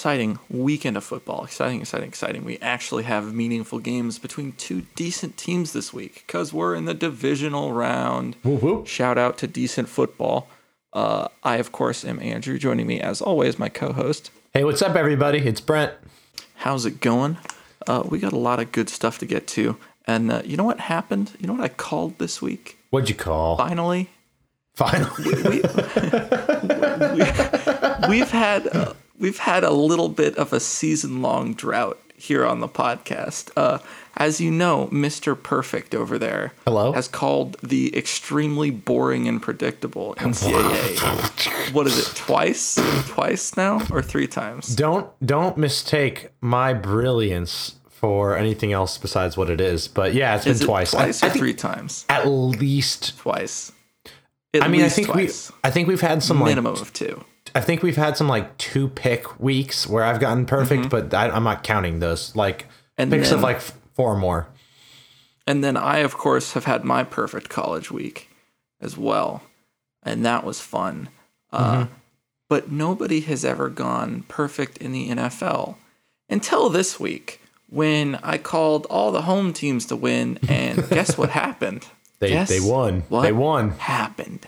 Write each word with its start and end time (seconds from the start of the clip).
exciting 0.00 0.38
weekend 0.48 0.96
of 0.96 1.04
football. 1.04 1.44
Exciting, 1.44 1.82
exciting, 1.82 2.08
exciting. 2.08 2.42
We 2.42 2.56
actually 2.60 3.02
have 3.02 3.34
meaningful 3.34 3.80
games 3.80 4.18
between 4.18 4.52
two 4.52 4.86
decent 4.94 5.36
teams 5.36 5.74
this 5.74 5.92
week 5.92 6.24
because 6.26 6.54
we're 6.54 6.74
in 6.74 6.86
the 6.86 6.94
divisional 6.94 7.74
round. 7.74 8.34
Whoop. 8.42 8.86
Shout 8.86 9.18
out 9.18 9.36
to 9.36 9.46
decent 9.46 9.90
football. 9.90 10.48
Uh, 10.94 11.28
I, 11.44 11.56
of 11.56 11.70
course, 11.70 12.02
am 12.02 12.18
Andrew. 12.18 12.56
Joining 12.56 12.86
me, 12.86 12.98
as 12.98 13.20
always, 13.20 13.58
my 13.58 13.68
co 13.68 13.92
host. 13.92 14.30
Hey, 14.54 14.64
what's 14.64 14.80
up, 14.80 14.96
everybody? 14.96 15.40
It's 15.40 15.60
Brent. 15.60 15.92
How's 16.54 16.86
it 16.86 17.00
going? 17.00 17.36
Uh, 17.86 18.02
we 18.08 18.18
got 18.18 18.32
a 18.32 18.38
lot 18.38 18.58
of 18.58 18.72
good 18.72 18.88
stuff 18.88 19.18
to 19.18 19.26
get 19.26 19.46
to. 19.48 19.76
And 20.06 20.32
uh, 20.32 20.40
you 20.46 20.56
know 20.56 20.64
what 20.64 20.80
happened? 20.80 21.32
You 21.38 21.46
know 21.46 21.52
what 21.52 21.62
I 21.62 21.68
called 21.68 22.18
this 22.18 22.40
week? 22.40 22.78
What'd 22.88 23.10
you 23.10 23.14
call? 23.14 23.58
Finally, 23.58 24.08
Finally. 24.72 25.34
we, 25.44 25.60
we've 28.08 28.30
had 28.30 28.66
uh, 28.74 28.94
we've 29.20 29.38
had 29.38 29.62
a 29.62 29.70
little 29.70 30.08
bit 30.08 30.36
of 30.36 30.52
a 30.52 30.58
season 30.58 31.22
long 31.22 31.54
drought 31.54 31.98
here 32.16 32.44
on 32.44 32.58
the 32.60 32.68
podcast. 32.68 33.50
Uh, 33.56 33.78
as 34.16 34.40
you 34.40 34.50
know, 34.50 34.88
Mister 34.90 35.34
Perfect 35.34 35.94
over 35.94 36.18
there 36.18 36.52
Hello? 36.66 36.92
has 36.92 37.06
called 37.08 37.56
the 37.62 37.96
extremely 37.96 38.70
boring 38.70 39.28
and 39.28 39.40
predictable 39.40 40.14
NCAA. 40.18 41.72
what 41.72 41.86
is 41.86 41.98
it? 41.98 42.16
Twice? 42.16 42.74
Twice 43.06 43.56
now, 43.56 43.80
or 43.90 44.02
three 44.02 44.26
times? 44.26 44.74
don't 44.74 45.08
don't 45.24 45.56
mistake 45.56 46.30
my 46.40 46.72
brilliance 46.74 47.76
for 47.88 48.36
anything 48.36 48.72
else 48.72 48.98
besides 48.98 49.36
what 49.36 49.48
it 49.50 49.60
is. 49.60 49.86
But 49.88 50.12
yeah, 50.14 50.34
it's 50.36 50.44
been 50.44 50.56
it 50.56 50.62
twice. 50.64 50.90
Twice 50.90 51.22
I, 51.22 51.28
or 51.28 51.30
I 51.30 51.32
three 51.34 51.54
times? 51.54 52.04
at 52.08 52.26
least. 52.26 53.16
Twice. 53.18 53.72
At 54.52 54.62
I 54.64 54.68
mean, 54.68 54.82
I 54.82 54.88
think 54.88 55.06
twice. 55.08 55.50
we. 55.50 55.56
I 55.62 55.70
think 55.70 55.86
we've 55.86 56.00
had 56.00 56.22
some 56.22 56.40
like. 56.40 56.48
minimum 56.48 56.74
of 56.74 56.92
two. 56.92 57.24
I 57.54 57.60
think 57.60 57.82
we've 57.82 57.96
had 57.96 58.16
some 58.16 58.28
like 58.28 58.56
two 58.58 58.88
pick 58.88 59.40
weeks 59.40 59.86
where 59.86 60.04
I've 60.04 60.20
gotten 60.20 60.46
perfect, 60.46 60.88
but 60.90 61.12
I, 61.14 61.28
I'm 61.30 61.44
not 61.44 61.62
counting 61.64 61.98
those. 62.00 62.34
Like 62.36 62.66
Mm-hmm. 62.98 63.02
And 63.02 63.12
picks 63.12 63.30
then- 63.30 63.38
of 63.38 63.42
like 63.42 63.60
four 63.94 64.14
more. 64.16 64.46
And 65.46 65.64
then 65.64 65.76
I, 65.76 65.98
of 65.98 66.16
course, 66.18 66.52
have 66.52 66.64
had 66.66 66.84
my 66.84 67.02
perfect 67.02 67.48
college 67.48 67.90
week 67.90 68.28
as 68.80 68.96
well. 68.96 69.42
And 70.02 70.24
that 70.26 70.44
was 70.44 70.60
fun. 70.60 71.08
Uh, 71.50 71.86
but 72.48 72.70
nobody 72.70 73.20
has 73.20 73.42
ever 73.44 73.68
gone 73.70 74.24
perfect 74.28 74.76
in 74.78 74.92
the 74.92 75.08
NFL 75.08 75.76
until 76.28 76.68
this 76.68 77.00
week 77.00 77.40
when 77.70 78.16
I 78.22 78.36
called 78.38 78.86
all 78.90 79.10
the 79.12 79.22
home 79.22 79.52
teams 79.54 79.86
to 79.86 79.96
win. 79.96 80.38
And 80.48 80.86
guess 80.90 81.16
what 81.16 81.30
happened? 81.30 81.86
They 82.18 82.28
Guess 82.30 82.48
they 82.50 82.60
won. 82.60 83.04
What 83.08 83.22
They 83.22 83.32
won. 83.32 83.70
Happened. 83.70 84.46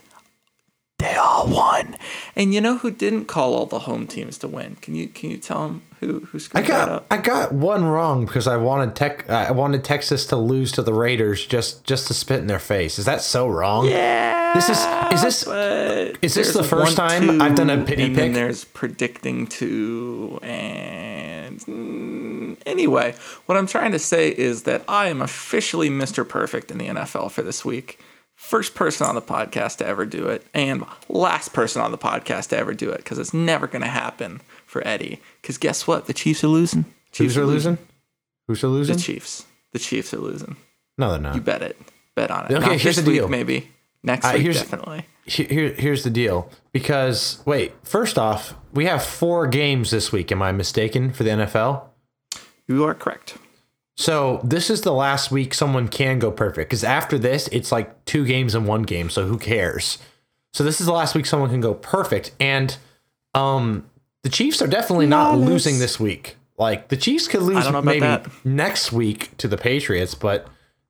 All 1.32 1.46
won. 1.46 1.96
And 2.36 2.52
you 2.52 2.60
know 2.60 2.76
who 2.76 2.90
didn't 2.90 3.24
call 3.24 3.54
all 3.54 3.64
the 3.66 3.80
home 3.80 4.06
teams 4.06 4.36
to 4.38 4.48
win? 4.48 4.76
Can 4.82 4.94
you 4.94 5.08
can 5.08 5.30
you 5.30 5.38
tell 5.38 5.66
them 5.66 5.82
who 6.00 6.20
who 6.26 6.38
I 6.38 6.40
screwed 6.40 6.64
that 6.64 6.68
got 6.68 6.88
up? 6.88 7.06
I 7.10 7.16
got 7.16 7.52
one 7.52 7.84
wrong 7.84 8.26
because 8.26 8.46
I 8.46 8.56
wanted 8.58 8.94
tech 8.94 9.28
I 9.30 9.50
wanted 9.52 9.82
Texas 9.82 10.26
to 10.26 10.36
lose 10.36 10.72
to 10.72 10.82
the 10.82 10.92
Raiders 10.92 11.46
just 11.46 11.84
just 11.84 12.06
to 12.08 12.14
spit 12.14 12.40
in 12.40 12.48
their 12.48 12.58
face. 12.58 12.98
Is 12.98 13.06
that 13.06 13.22
so 13.22 13.48
wrong? 13.48 13.86
Yeah. 13.86 14.52
This 14.54 14.68
is 14.68 14.78
is 15.12 15.22
this 15.22 16.18
Is 16.22 16.34
this 16.34 16.52
the 16.52 16.62
first 16.62 16.98
one, 16.98 17.08
time 17.08 17.40
I've 17.40 17.54
done 17.54 17.70
a 17.70 17.82
pity 17.82 18.02
and 18.04 18.16
then 18.16 18.28
pick? 18.28 18.34
there's 18.34 18.64
predicting 18.66 19.46
two, 19.46 20.38
and 20.42 21.58
mm, 21.60 22.56
anyway, 22.66 23.14
what 23.46 23.56
I'm 23.56 23.66
trying 23.66 23.92
to 23.92 23.98
say 23.98 24.28
is 24.28 24.64
that 24.64 24.84
I 24.86 25.08
am 25.08 25.22
officially 25.22 25.88
Mr. 25.88 26.28
Perfect 26.28 26.70
in 26.70 26.76
the 26.76 26.88
NFL 26.88 27.30
for 27.30 27.40
this 27.40 27.64
week. 27.64 27.98
First 28.42 28.74
person 28.74 29.06
on 29.06 29.14
the 29.14 29.22
podcast 29.22 29.76
to 29.78 29.86
ever 29.86 30.04
do 30.04 30.26
it, 30.28 30.44
and 30.52 30.84
last 31.08 31.52
person 31.54 31.80
on 31.80 31.90
the 31.90 31.96
podcast 31.98 32.48
to 32.48 32.58
ever 32.58 32.74
do 32.74 32.90
it, 32.90 32.98
because 32.98 33.18
it's 33.18 33.32
never 33.32 33.66
going 33.66 33.82
to 33.82 33.88
happen 33.88 34.40
for 34.66 34.86
Eddie. 34.86 35.20
Because 35.40 35.56
guess 35.58 35.86
what? 35.86 36.06
The 36.06 36.12
Chiefs 36.12 36.44
are 36.44 36.48
losing. 36.48 36.84
Chiefs 37.12 37.34
who's 37.34 37.38
are 37.38 37.46
losing? 37.46 37.78
Who's 38.48 38.62
are 38.64 38.68
losing? 38.68 38.96
The? 38.96 39.02
Chiefs. 39.02 39.46
The 39.72 39.78
Chiefs 39.78 40.12
are 40.12 40.18
losing. 40.18 40.56
No, 40.98 41.12
they're 41.12 41.20
not. 41.20 41.34
You 41.34 41.40
bet 41.40 41.62
it. 41.62 41.78
Bet 42.14 42.30
on 42.30 42.44
it. 42.46 42.52
Okay, 42.52 42.60
Not 42.60 42.68
here's 42.80 42.96
this 42.96 43.04
the 43.04 43.10
week, 43.10 43.20
deal. 43.20 43.28
maybe. 43.28 43.70
Next 44.02 44.26
Uh, 44.26 44.32
week, 44.36 44.52
definitely. 44.52 45.06
Here- 45.24 45.72
here's 45.78 46.02
the 46.04 46.10
deal. 46.10 46.50
Because 46.72 47.40
wait, 47.46 47.72
first 47.84 48.18
off, 48.18 48.54
we 48.74 48.84
have 48.86 49.02
four 49.04 49.46
games 49.46 49.92
this 49.92 50.10
week. 50.12 50.30
Am 50.32 50.42
I 50.42 50.50
mistaken 50.52 51.12
for 51.12 51.22
the 51.22 51.30
NFL? 51.30 51.84
You 52.66 52.84
are 52.84 52.92
correct. 52.94 53.38
So 53.96 54.40
this 54.42 54.70
is 54.70 54.82
the 54.82 54.92
last 54.92 55.30
week 55.30 55.52
someone 55.54 55.86
can 55.88 56.18
go 56.18 56.30
perfect 56.30 56.70
because 56.70 56.82
after 56.84 57.18
this 57.18 57.48
it's 57.48 57.70
like 57.70 58.04
two 58.04 58.24
games 58.24 58.54
in 58.54 58.64
one 58.64 58.82
game. 58.82 59.10
So 59.10 59.26
who 59.26 59.38
cares? 59.38 59.98
So 60.54 60.64
this 60.64 60.80
is 60.80 60.86
the 60.86 60.92
last 60.92 61.14
week 61.14 61.26
someone 61.26 61.50
can 61.50 61.60
go 61.60 61.74
perfect, 61.74 62.32
and 62.38 62.76
um, 63.34 63.86
the 64.22 64.28
Chiefs 64.28 64.60
are 64.60 64.66
definitely 64.66 65.06
not 65.06 65.32
Flawless. 65.32 65.48
losing 65.48 65.78
this 65.78 65.98
week. 65.98 66.36
Like 66.58 66.88
the 66.88 66.96
Chiefs 66.96 67.26
could 67.28 67.42
lose 67.42 67.64
don't 67.64 67.72
know 67.72 67.78
about 67.78 67.84
maybe 67.86 68.00
that. 68.00 68.26
next 68.44 68.92
week 68.92 69.36
to 69.38 69.48
the 69.48 69.56
Patriots, 69.56 70.14
but 70.14 70.46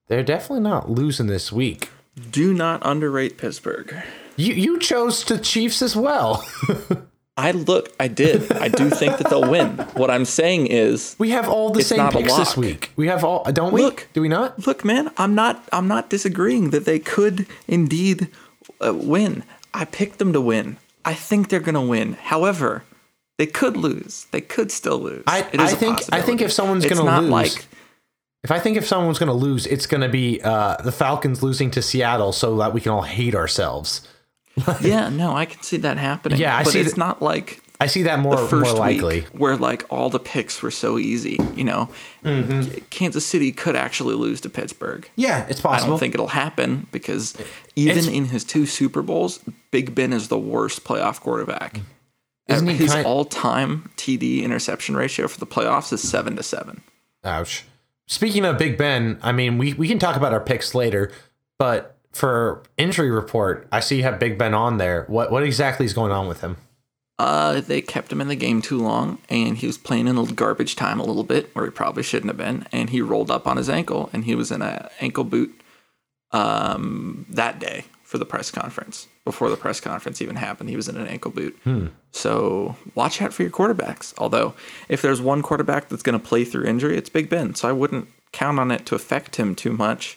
they're 0.08 0.24
definitely 0.24 0.62
not 0.62 0.90
losing 0.90 1.28
this 1.28 1.52
week. 1.52 1.90
Do 2.30 2.52
not 2.52 2.84
underrate 2.84 3.38
Pittsburgh. 3.38 3.94
You 4.36 4.54
you 4.54 4.78
chose 4.78 5.24
the 5.24 5.38
Chiefs 5.38 5.80
as 5.82 5.94
well. 5.96 6.44
I 7.42 7.50
look, 7.52 7.92
I 7.98 8.08
did. 8.08 8.50
I 8.52 8.68
do 8.68 8.88
think 8.90 9.18
that 9.18 9.28
they'll 9.30 9.50
win. 9.50 9.78
What 9.94 10.10
I'm 10.10 10.24
saying 10.24 10.68
is, 10.68 11.16
we 11.18 11.30
have 11.30 11.48
all 11.48 11.70
the 11.70 11.82
same 11.82 12.08
picks 12.10 12.34
this 12.36 12.56
week. 12.56 12.90
We 12.96 13.08
have 13.08 13.24
all 13.24 13.44
don't 13.52 13.72
we? 13.72 13.82
Look. 13.82 14.08
Do 14.12 14.20
we 14.20 14.28
not? 14.28 14.66
look, 14.66 14.84
man, 14.84 15.10
I'm 15.18 15.34
not, 15.34 15.62
I'm 15.72 15.88
not 15.88 16.08
disagreeing 16.10 16.70
that 16.70 16.84
they 16.84 16.98
could 16.98 17.46
indeed 17.66 18.28
uh, 18.80 18.94
win. 18.94 19.42
I 19.74 19.84
picked 19.84 20.18
them 20.18 20.32
to 20.32 20.40
win. 20.40 20.76
I 21.04 21.14
think 21.14 21.48
they're 21.48 21.60
gonna 21.60 21.84
win. 21.84 22.14
However, 22.14 22.84
they 23.38 23.46
could 23.46 23.76
lose. 23.76 24.26
They 24.30 24.40
could 24.40 24.70
still 24.70 24.98
lose. 24.98 25.24
I- 25.26 25.46
I 25.58 25.74
think- 25.74 26.00
I 26.12 26.20
think 26.22 26.40
if 26.40 26.52
someone's 26.52 26.86
gonna 26.86 27.02
not 27.04 27.22
lose- 27.24 27.30
like 27.30 27.66
If 28.44 28.50
I 28.50 28.58
think 28.58 28.76
if 28.76 28.86
someone's 28.86 29.20
going 29.20 29.28
to 29.28 29.32
lose, 29.46 29.66
it's 29.66 29.86
going 29.86 30.00
to 30.00 30.08
be 30.08 30.40
uh, 30.42 30.76
the 30.82 30.90
Falcons 30.90 31.44
losing 31.44 31.70
to 31.70 31.80
Seattle 31.80 32.32
so 32.32 32.56
that 32.56 32.74
we 32.74 32.80
can 32.80 32.90
all 32.90 33.02
hate 33.02 33.36
ourselves. 33.36 34.00
yeah, 34.82 35.08
no, 35.08 35.34
I 35.34 35.44
can 35.46 35.62
see 35.62 35.78
that 35.78 35.96
happening. 35.98 36.38
Yeah, 36.38 36.56
I 36.56 36.64
but 36.64 36.72
see 36.72 36.80
it's 36.80 36.90
that- 36.92 36.98
not 36.98 37.22
like 37.22 37.60
I 37.80 37.86
see 37.86 38.02
that 38.04 38.20
more, 38.20 38.36
more 38.36 38.46
first 38.46 38.76
likely. 38.76 39.20
week 39.22 39.28
where 39.30 39.56
like 39.56 39.84
all 39.90 40.08
the 40.08 40.20
picks 40.20 40.62
were 40.62 40.70
so 40.70 40.98
easy. 40.98 41.38
You 41.56 41.64
know, 41.64 41.88
Mm-hmm. 42.24 42.84
Kansas 42.90 43.26
City 43.26 43.50
could 43.50 43.74
actually 43.74 44.14
lose 44.14 44.40
to 44.42 44.48
Pittsburgh. 44.50 45.08
Yeah, 45.16 45.46
it's 45.48 45.60
possible. 45.60 45.84
I 45.84 45.88
don't 45.90 45.98
think 45.98 46.14
it'll 46.14 46.28
happen 46.28 46.86
because 46.92 47.34
even 47.74 47.98
It's- 47.98 48.06
in 48.14 48.26
his 48.26 48.44
two 48.44 48.66
Super 48.66 49.02
Bowls, 49.02 49.40
Big 49.72 49.94
Ben 49.94 50.12
is 50.12 50.28
the 50.28 50.38
worst 50.38 50.84
playoff 50.84 51.18
quarterback. 51.20 51.80
He 52.46 52.54
his 52.74 52.92
kind- 52.92 53.06
all-time 53.06 53.90
TD 53.96 54.42
interception 54.42 54.94
ratio 54.96 55.26
for 55.26 55.40
the 55.40 55.46
playoffs 55.46 55.92
is 55.92 56.06
seven 56.06 56.36
to 56.36 56.42
seven. 56.42 56.82
Ouch. 57.24 57.64
Speaking 58.06 58.44
of 58.44 58.58
Big 58.58 58.76
Ben, 58.76 59.18
I 59.22 59.32
mean, 59.32 59.56
we, 59.58 59.72
we 59.72 59.88
can 59.88 59.98
talk 59.98 60.16
about 60.16 60.32
our 60.32 60.40
picks 60.40 60.74
later, 60.74 61.10
but 61.58 61.91
for 62.12 62.62
injury 62.76 63.10
report, 63.10 63.66
I 63.72 63.80
see 63.80 63.96
you 63.96 64.02
have 64.02 64.18
Big 64.18 64.38
Ben 64.38 64.54
on 64.54 64.78
there. 64.78 65.04
What 65.08 65.30
what 65.30 65.42
exactly 65.42 65.86
is 65.86 65.92
going 65.92 66.12
on 66.12 66.28
with 66.28 66.40
him? 66.40 66.56
Uh, 67.18 67.60
they 67.60 67.80
kept 67.80 68.10
him 68.10 68.20
in 68.20 68.28
the 68.28 68.34
game 68.36 68.60
too 68.60 68.78
long, 68.78 69.18
and 69.28 69.58
he 69.58 69.66
was 69.66 69.78
playing 69.78 70.08
in 70.08 70.18
a 70.18 70.26
garbage 70.26 70.74
time 70.74 70.98
a 70.98 71.04
little 71.04 71.24
bit 71.24 71.54
where 71.54 71.64
he 71.64 71.70
probably 71.70 72.02
shouldn't 72.02 72.30
have 72.30 72.36
been, 72.36 72.66
and 72.72 72.90
he 72.90 73.00
rolled 73.00 73.30
up 73.30 73.46
on 73.46 73.56
his 73.56 73.68
ankle, 73.70 74.10
and 74.12 74.24
he 74.24 74.34
was 74.34 74.50
in 74.50 74.60
an 74.62 74.88
ankle 75.00 75.22
boot 75.22 75.60
um, 76.32 77.26
that 77.28 77.58
day 77.60 77.84
for 78.02 78.18
the 78.18 78.24
press 78.24 78.50
conference. 78.50 79.06
Before 79.24 79.50
the 79.50 79.56
press 79.56 79.78
conference 79.80 80.20
even 80.20 80.34
happened, 80.36 80.68
he 80.68 80.74
was 80.76 80.88
in 80.88 80.96
an 80.96 81.06
ankle 81.06 81.30
boot. 81.30 81.56
So 82.10 82.76
watch 82.96 83.22
out 83.22 83.32
for 83.32 83.42
your 83.42 83.52
quarterbacks. 83.52 84.12
Although, 84.18 84.54
if 84.88 85.00
there's 85.00 85.20
one 85.20 85.42
quarterback 85.42 85.88
that's 85.88 86.02
going 86.02 86.18
to 86.18 86.26
play 86.26 86.44
through 86.44 86.64
injury, 86.64 86.96
it's 86.96 87.08
Big 87.08 87.28
Ben. 87.28 87.54
So 87.54 87.68
I 87.68 87.72
wouldn't 87.72 88.08
count 88.32 88.58
on 88.58 88.70
it 88.72 88.84
to 88.86 88.96
affect 88.96 89.36
him 89.36 89.54
too 89.54 89.72
much. 89.72 90.16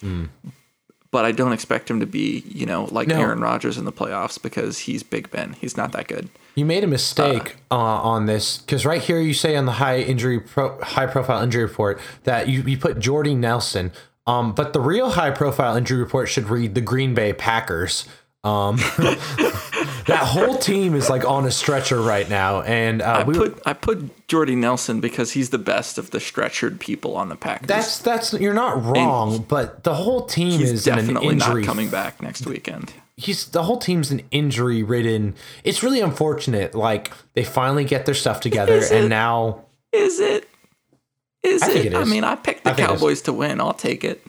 But 1.16 1.24
I 1.24 1.32
don't 1.32 1.54
expect 1.54 1.90
him 1.90 2.02
to 2.02 2.06
be, 2.06 2.44
you 2.46 2.66
know, 2.66 2.90
like 2.92 3.08
No. 3.08 3.22
Aaron 3.22 3.40
Rodgers 3.40 3.78
in 3.78 3.86
the 3.86 3.94
playoffs 3.94 4.38
because 4.42 4.80
he's 4.80 5.02
Big 5.02 5.32
Ben. 5.32 5.54
He's 5.54 5.78
not 5.78 5.94
that 5.94 6.10
good. 6.10 6.28
You 6.56 6.66
made 6.66 6.84
a 6.84 6.88
mistake 6.88 7.56
uh, 7.72 7.76
on 7.76 8.26
this 8.26 8.58
because 8.58 8.86
right 8.86 9.02
here 9.02 9.22
you 9.22 9.34
say 9.34 9.56
on 9.56 9.66
the 9.66 9.72
high 9.72 10.00
injury 10.00 10.42
pro, 10.42 10.78
high 10.82 11.06
profile 11.06 11.42
injury 11.42 11.64
report 11.64 12.02
that 12.26 12.50
you, 12.50 12.64
you 12.64 12.78
put 12.78 13.00
Jordy 13.00 13.34
Nelson. 13.34 13.94
Um, 14.28 14.52
but 14.54 14.74
the 14.74 14.82
real 14.82 15.12
high 15.12 15.32
profile 15.32 15.78
injury 15.78 16.00
report 16.00 16.28
should 16.28 16.50
read 16.50 16.76
the 16.76 16.82
Green 16.82 17.14
Bay 17.14 17.32
Packers. 17.32 18.04
Um, 18.46 18.76
that 20.08 20.22
whole 20.24 20.58
team 20.58 20.94
is 20.94 21.10
like 21.10 21.26
on 21.26 21.46
a 21.46 21.52
stretcher 21.52 22.00
right 22.00 22.30
now, 22.30 22.62
and 22.62 23.02
uh, 23.02 23.06
I 23.06 23.24
we, 23.24 23.34
put 23.34 23.62
I 23.66 23.74
put 23.74 24.28
Jordy 24.28 24.56
Nelson 24.56 25.00
because 25.02 25.32
he's 25.32 25.50
the 25.50 25.58
best 25.58 25.98
of 25.98 26.12
the 26.12 26.20
stretchered 26.20 26.80
people 26.80 27.16
on 27.18 27.30
the 27.30 27.36
Packers. 27.36 27.68
that's 27.68 27.98
that's 28.00 28.34
you're 28.34 28.54
not 28.54 28.84
wrong, 28.84 29.44
but 29.48 29.84
the 29.84 29.96
whole 29.96 30.26
team 30.26 30.62
is 30.62 30.86
in 30.88 30.96
definitely 30.96 31.36
not 31.36 31.64
coming 31.64 31.90
back 31.90 32.22
next 32.22 32.46
weekend. 32.46 32.94
he's 33.18 33.48
the 33.48 33.64
whole 33.64 33.78
team's 33.80 34.12
an 34.12 34.22
injury 34.30 34.84
ridden. 34.84 35.34
It's 35.64 35.82
really 35.82 36.02
unfortunate. 36.02 36.76
Like 36.76 37.12
they 37.34 37.44
finally 37.44 37.84
get 37.84 38.06
their 38.06 38.16
stuff 38.16 38.40
together, 38.42 38.76
Is 38.76 38.92
it? 38.92 39.00
and 39.02 39.10
now 39.10 39.66
Is 39.92 40.20
it? 40.20 40.48
Is 41.42 41.64
I 41.64 41.72
it? 41.72 41.86
it 41.88 41.96
I 41.96 42.04
mean, 42.04 42.24
I 42.24 42.36
picked 42.36 42.64
the 42.64 42.70
I 42.72 42.74
it 42.74 42.80
is. 42.80 42.86
Cowboys 42.86 43.22
to 43.24 43.34
win. 43.34 43.60
I'll 43.60 43.74
take 43.74 44.04
it. 44.04 44.22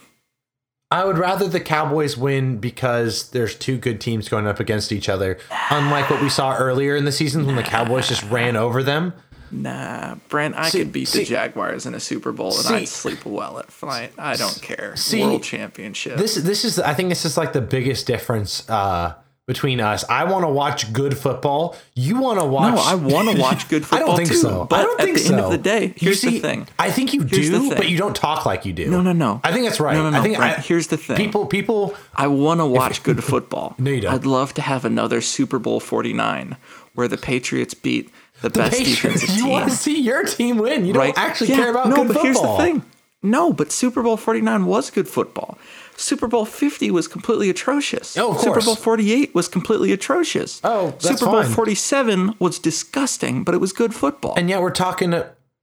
I 0.90 1.04
would 1.04 1.18
rather 1.18 1.48
the 1.48 1.58
Cowboys 1.60 2.16
win 2.16 2.58
because 2.58 3.30
there's 3.30 3.56
two 3.56 3.76
good 3.76 4.00
teams 4.00 4.28
going 4.28 4.46
up 4.46 4.60
against 4.60 4.92
each 4.92 5.08
other. 5.08 5.38
Unlike 5.70 6.10
what 6.10 6.22
we 6.22 6.28
saw 6.28 6.54
earlier 6.56 6.94
in 6.94 7.04
the 7.04 7.10
season 7.12 7.44
when 7.44 7.56
the 7.56 7.64
Cowboys 7.64 8.08
just 8.08 8.22
ran 8.30 8.54
over 8.56 8.84
them. 8.84 9.12
Nah, 9.50 10.16
Brent, 10.28 10.54
I 10.56 10.68
See- 10.68 10.78
could 10.80 10.92
beat 10.92 11.08
see- 11.08 11.20
the 11.20 11.24
Jaguars 11.24 11.86
in 11.86 11.94
a 11.94 12.00
Super 12.00 12.30
Bowl 12.30 12.54
and 12.54 12.64
See- 12.64 12.74
I'd 12.74 12.88
sleep 12.88 13.24
well 13.26 13.58
at 13.58 13.66
night. 13.82 14.12
I 14.16 14.36
don't 14.36 14.60
care. 14.62 14.94
See, 14.96 15.22
World 15.22 15.42
championship. 15.42 16.18
This 16.18 16.34
this 16.36 16.64
is 16.64 16.78
I 16.78 16.94
think 16.94 17.08
this 17.08 17.24
is 17.24 17.36
like 17.36 17.52
the 17.52 17.60
biggest 17.60 18.06
difference 18.06 18.68
uh, 18.68 19.14
between 19.46 19.80
us. 19.80 20.04
I 20.08 20.24
want 20.24 20.44
to 20.44 20.48
watch 20.48 20.92
good 20.92 21.16
football. 21.16 21.76
You 21.94 22.20
want 22.20 22.40
to 22.40 22.44
watch? 22.44 22.74
no, 22.74 22.80
I 22.80 22.94
want 22.96 23.30
to 23.30 23.40
watch 23.40 23.68
good 23.68 23.86
football. 23.86 23.98
I 24.02 24.06
don't 24.08 24.16
think 24.16 24.28
too. 24.30 24.34
so. 24.36 24.64
But 24.68 24.80
I 24.80 24.82
don't 24.82 25.00
at 25.00 25.04
think 25.04 25.18
the 25.18 25.22
so. 25.24 25.32
end 25.36 25.44
of 25.44 25.50
the 25.52 25.58
day, 25.58 25.84
You 25.86 25.92
here's 25.96 26.20
see, 26.20 26.30
the 26.30 26.40
thing. 26.40 26.68
I 26.78 26.90
think 26.90 27.14
you 27.14 27.22
Here's 27.22 27.50
do, 27.50 27.70
but 27.70 27.88
you 27.88 27.96
don't 27.96 28.16
talk 28.16 28.44
like 28.44 28.64
you 28.66 28.72
do. 28.72 28.90
No, 28.90 29.00
no, 29.02 29.12
no. 29.12 29.40
I 29.44 29.52
think 29.52 29.64
that's 29.64 29.78
right. 29.80 29.94
No, 29.94 30.02
no, 30.02 30.10
no, 30.10 30.18
I 30.18 30.22
think 30.22 30.36
Brent, 30.36 30.58
I, 30.58 30.62
here's 30.62 30.88
the 30.88 30.96
thing. 30.96 31.16
People, 31.16 31.46
people. 31.46 31.94
I 32.14 32.26
want 32.26 32.60
to 32.60 32.66
watch 32.66 33.02
good 33.04 33.22
football. 33.30 33.74
No, 33.78 33.90
you 33.90 34.00
don't. 34.00 34.12
I'd 34.14 34.26
love 34.26 34.52
to 34.54 34.62
have 34.62 34.84
another 34.84 35.20
Super 35.20 35.58
Bowl 35.60 35.78
49 35.80 36.56
where 36.94 37.06
the 37.08 37.18
Patriots 37.18 37.74
beat 37.74 38.10
the, 38.42 38.50
best 38.50 38.76
defensive 38.78 39.28
you 39.30 39.42
team. 39.44 39.48
want 39.50 39.70
to 39.70 39.76
see 39.76 40.00
your 40.00 40.24
team 40.24 40.58
win. 40.58 40.84
You 40.86 40.92
right? 40.94 41.14
don't 41.14 41.24
actually 41.24 41.50
Yeah, 41.50 41.56
care 41.56 41.70
about 41.70 41.88
no, 41.88 41.96
good 41.96 42.08
but 42.08 42.14
football. 42.16 42.58
here's 42.58 42.74
the 42.74 42.80
thing. 42.80 42.90
No, 43.22 43.52
but 43.52 43.72
Super 43.72 44.02
Bowl 44.02 44.16
49 44.16 44.66
was 44.66 44.90
good 44.90 45.08
football. 45.08 45.56
Super 45.96 46.28
Bowl 46.28 46.44
50 46.44 46.90
was 46.90 47.08
completely 47.08 47.48
atrocious. 47.50 48.16
Oh, 48.18 48.32
of 48.32 48.40
Super 48.40 48.52
course. 48.54 48.64
Bowl 48.66 48.76
48 48.76 49.34
was 49.34 49.48
completely 49.48 49.92
atrocious. 49.92 50.60
Oh, 50.62 50.90
that's 50.90 51.08
Super 51.08 51.26
Bowl 51.26 51.42
fine. 51.42 51.52
47 51.52 52.34
was 52.38 52.58
disgusting, 52.58 53.44
but 53.44 53.54
it 53.54 53.58
was 53.58 53.72
good 53.72 53.94
football. 53.94 54.34
And 54.36 54.48
yet 54.50 54.60
we're 54.60 54.70
talking. 54.70 55.14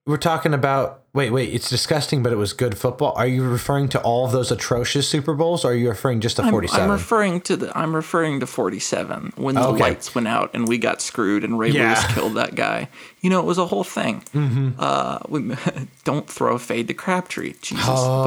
We're 0.06 0.18
talking 0.18 0.54
about. 0.54 1.03
Wait, 1.16 1.30
wait. 1.30 1.54
It's 1.54 1.70
disgusting, 1.70 2.24
but 2.24 2.32
it 2.34 2.38
was 2.38 2.54
good 2.54 2.76
football. 2.76 3.14
Are 3.16 3.28
you 3.28 3.44
referring 3.48 3.88
to 3.90 4.02
all 4.02 4.26
of 4.26 4.32
those 4.32 4.50
atrocious 4.52 5.08
Super 5.08 5.36
Bowls, 5.36 5.64
or 5.64 5.72
are 5.72 5.76
you 5.76 5.90
referring 5.90 6.22
just 6.22 6.38
to 6.38 6.42
I'm, 6.42 6.50
forty-seven? 6.50 6.86
I'm 6.86 6.90
referring 6.92 7.42
to 7.42 7.56
the 7.56 7.78
I'm 7.78 7.96
referring 7.96 8.40
to 8.40 8.48
47 8.48 9.34
when 9.36 9.54
the 9.54 9.62
Okay. 9.68 9.80
lights 9.80 10.16
went 10.16 10.28
out 10.28 10.50
and 10.56 10.68
we 10.68 10.80
got 10.80 11.02
screwed 11.02 11.44
and 11.44 11.60
Ray 11.60 11.70
Yeah. 11.70 11.90
Lewis 11.90 12.14
killed 12.16 12.34
that 12.34 12.56
guy. 12.56 12.90
You 13.22 13.30
know, 13.30 13.40
it 13.40 13.46
was 13.46 13.60
a 13.60 13.68
whole 13.68 13.84
thing. 13.84 14.22
Mm-hmm. 14.34 14.70
Uh, 14.80 15.20
we, 15.30 15.56
don't 16.04 16.28
throw 16.28 16.56
a 16.56 16.60
fade 16.60 16.88
to 16.88 16.96
Crabtree, 16.96 17.54
Jesus. 17.62 17.86
Oh. 17.88 18.24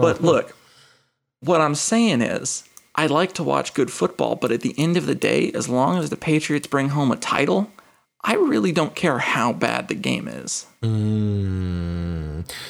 but 0.00 0.22
look, 0.22 0.54
what 1.40 1.60
I'm 1.60 1.74
saying 1.74 2.22
is, 2.22 2.62
I 2.94 3.06
like 3.06 3.32
to 3.34 3.42
watch 3.42 3.74
good 3.74 3.90
football, 3.90 4.36
but 4.36 4.52
at 4.52 4.60
the 4.60 4.74
end 4.78 4.96
of 4.96 5.06
the 5.06 5.14
day, 5.16 5.50
as 5.52 5.68
long 5.68 5.98
as 5.98 6.10
the 6.10 6.16
Patriots 6.16 6.68
bring 6.68 6.90
home 6.90 7.10
a 7.10 7.16
title, 7.16 7.70
I 8.24 8.34
really 8.34 8.72
don't 8.72 8.94
care 8.94 9.18
how 9.18 9.52
bad 9.52 9.88
the 9.88 9.94
game 9.94 10.26
is. 10.28 10.66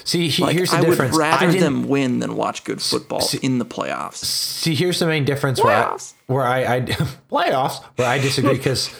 see, 0.04 0.28
he- 0.28 0.42
Like, 0.42 0.54
here's 0.56 0.70
the 0.70 0.76
I 0.78 0.80
difference. 0.82 1.12
would 1.12 1.20
rather 1.20 1.52
them 1.52 1.88
win 1.88 2.18
than 2.20 2.36
watch 2.36 2.64
good 2.64 2.80
football 2.82 3.26
in 3.42 3.58
the 3.58 3.64
playoffs. 3.64 4.16
See, 4.24 4.74
here's 4.74 4.98
the 4.98 5.06
main 5.06 5.24
difference 5.24 5.62
where 5.62 5.74
I, 5.74 5.96
where 6.26 6.44
I, 6.44 6.76
I 6.76 6.80
playoffs 7.30 7.82
where 7.96 8.08
I 8.08 8.18
disagree 8.18 8.54
because 8.56 8.90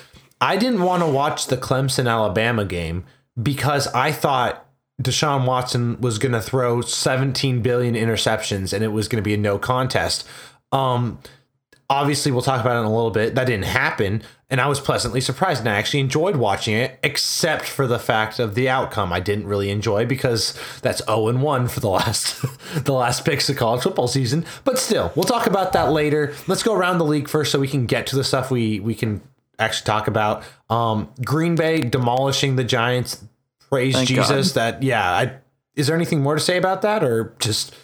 I 0.41 0.56
didn't 0.56 0.83
want 0.83 1.03
to 1.03 1.09
watch 1.09 1.47
the 1.49 1.56
Clemson 1.56 2.09
Alabama 2.11 2.65
game 2.65 3.05
because 3.41 3.87
I 3.89 4.12
thought 4.12 4.65
Deshaun 5.03 5.47
Watson 5.47 6.00
was 6.00 6.19
going 6.19 6.33
to 6.33 6.41
throw 6.41 6.81
17 6.81 7.61
billion 7.62 7.95
interceptions 7.95 8.73
and 8.73 8.83
it 8.83 8.89
was 8.89 9.06
going 9.09 9.23
to 9.23 9.27
be 9.27 9.35
a 9.35 9.39
no 9.39 9.59
contest. 9.59 10.27
Um, 10.73 11.19
obviously, 11.90 12.32
we'll 12.32 12.43
talk 12.43 12.61
about 12.61 12.76
it 12.76 12.81
in 12.81 12.85
a 12.85 12.94
little 12.94 13.11
bit. 13.11 13.35
That 13.35 13.46
didn't 13.46 13.64
happen, 13.67 14.23
and 14.50 14.61
I 14.61 14.67
was 14.67 14.81
pleasantly 14.81 15.20
surprised, 15.20 15.61
and 15.61 15.69
I 15.69 15.76
actually 15.76 16.00
enjoyed 16.00 16.37
watching 16.37 16.75
it, 16.75 16.99
except 17.02 17.64
for 17.64 17.87
the 17.87 17.99
fact 17.99 18.38
of 18.38 18.55
the 18.55 18.69
outcome. 18.69 19.12
I 19.12 19.20
didn't 19.20 19.46
really 19.46 19.70
enjoy 19.70 20.06
because 20.06 20.58
that's 20.82 21.05
zero 21.05 21.29
and 21.29 21.43
one 21.43 21.69
for 21.69 21.81
the 21.81 21.88
last 21.90 22.44
the 22.85 22.93
last 22.93 23.25
picks 23.25 23.49
of 23.49 23.56
college 23.56 23.82
football 23.82 24.08
season. 24.08 24.44
But 24.64 24.79
still, 24.79 25.12
we'll 25.14 25.25
talk 25.25 25.46
about 25.46 25.73
that 25.73 25.90
later. 25.90 26.35
Let's 26.46 26.62
go 26.62 26.75
around 26.75 26.99
the 26.99 27.05
league 27.05 27.29
first, 27.29 27.52
so 27.52 27.58
we 27.58 27.69
can 27.69 27.87
get 27.87 28.06
to 28.08 28.17
the 28.17 28.25
stuff 28.25 28.50
we 28.50 28.81
we 28.81 28.94
can 28.94 29.23
actually 29.58 29.87
talk 29.87 30.06
about. 30.08 30.44
Um, 30.70 31.08
Green 31.25 31.55
Bay 31.55 31.81
demolishing 31.81 32.56
the 32.56 32.64
Giants. 32.64 33.25
Praise 33.69 33.94
Thank 33.94 34.08
Jesus. 34.08 34.52
That 34.52 34.82
yeah. 34.82 35.11
I, 35.11 35.32
is 35.75 35.87
there 35.87 35.96
anything 35.96 36.23
more 36.23 36.35
to 36.35 36.40
say 36.40 36.56
about 36.56 36.82
that, 36.82 37.05
or 37.05 37.35
just 37.38 37.75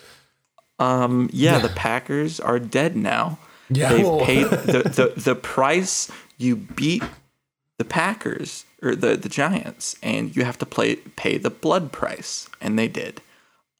Um, 0.78 1.30
yeah, 1.32 1.58
the 1.58 1.68
Packers 1.68 2.40
are 2.40 2.58
dead 2.58 2.96
now. 2.96 3.38
Yeah, 3.70 3.90
They've 3.92 4.20
paid 4.26 4.46
the, 4.50 5.12
the, 5.14 5.20
the 5.20 5.34
price 5.34 6.10
you 6.38 6.56
beat 6.56 7.02
the 7.78 7.84
Packers 7.84 8.64
or 8.82 8.94
the, 8.94 9.16
the 9.16 9.28
Giants, 9.28 9.96
and 10.02 10.34
you 10.36 10.44
have 10.44 10.58
to 10.58 10.66
play 10.66 10.96
pay 10.96 11.38
the 11.38 11.50
blood 11.50 11.90
price, 11.92 12.48
and 12.60 12.78
they 12.78 12.88
did. 12.88 13.20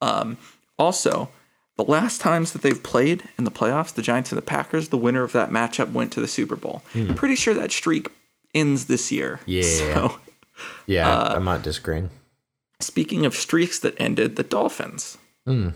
Um, 0.01 0.39
also, 0.79 1.29
the 1.77 1.85
last 1.85 2.21
times 2.21 2.53
that 2.53 2.63
they've 2.63 2.83
played 2.83 3.25
in 3.39 3.45
the 3.45 3.51
playoffs, 3.51 3.93
the 3.95 4.03
Giants 4.03 4.31
and 4.33 4.39
the 4.39 4.43
Packers, 4.43 4.89
the 4.89 4.97
winner 4.99 5.23
of 5.23 5.33
that 5.33 5.51
matchup 5.51 5.93
went 5.93 6.13
to 6.13 6.21
the 6.21 6.29
Super 6.29 6.57
Bowl. 6.57 6.83
I'm 6.95 7.15
pretty 7.15 7.37
sure 7.37 7.55
that 7.55 7.73
streak 7.73 8.09
ends 8.55 8.87
this 8.87 9.11
year. 9.13 9.37
Hmm. 9.45 9.51
Yeah. 9.51 9.63
So, 9.95 10.21
yeah? 10.87 11.11
Uh, 11.11 11.35
I'm 11.35 11.45
not 11.45 11.63
disagreeing. 11.63 12.11
speaking 12.79 13.27
of 13.27 13.35
streaks 13.35 13.81
that 13.81 13.95
ended, 13.99 14.37
the 14.37 14.45
Dolphins. 14.45 15.19
Hmm. 15.45 15.71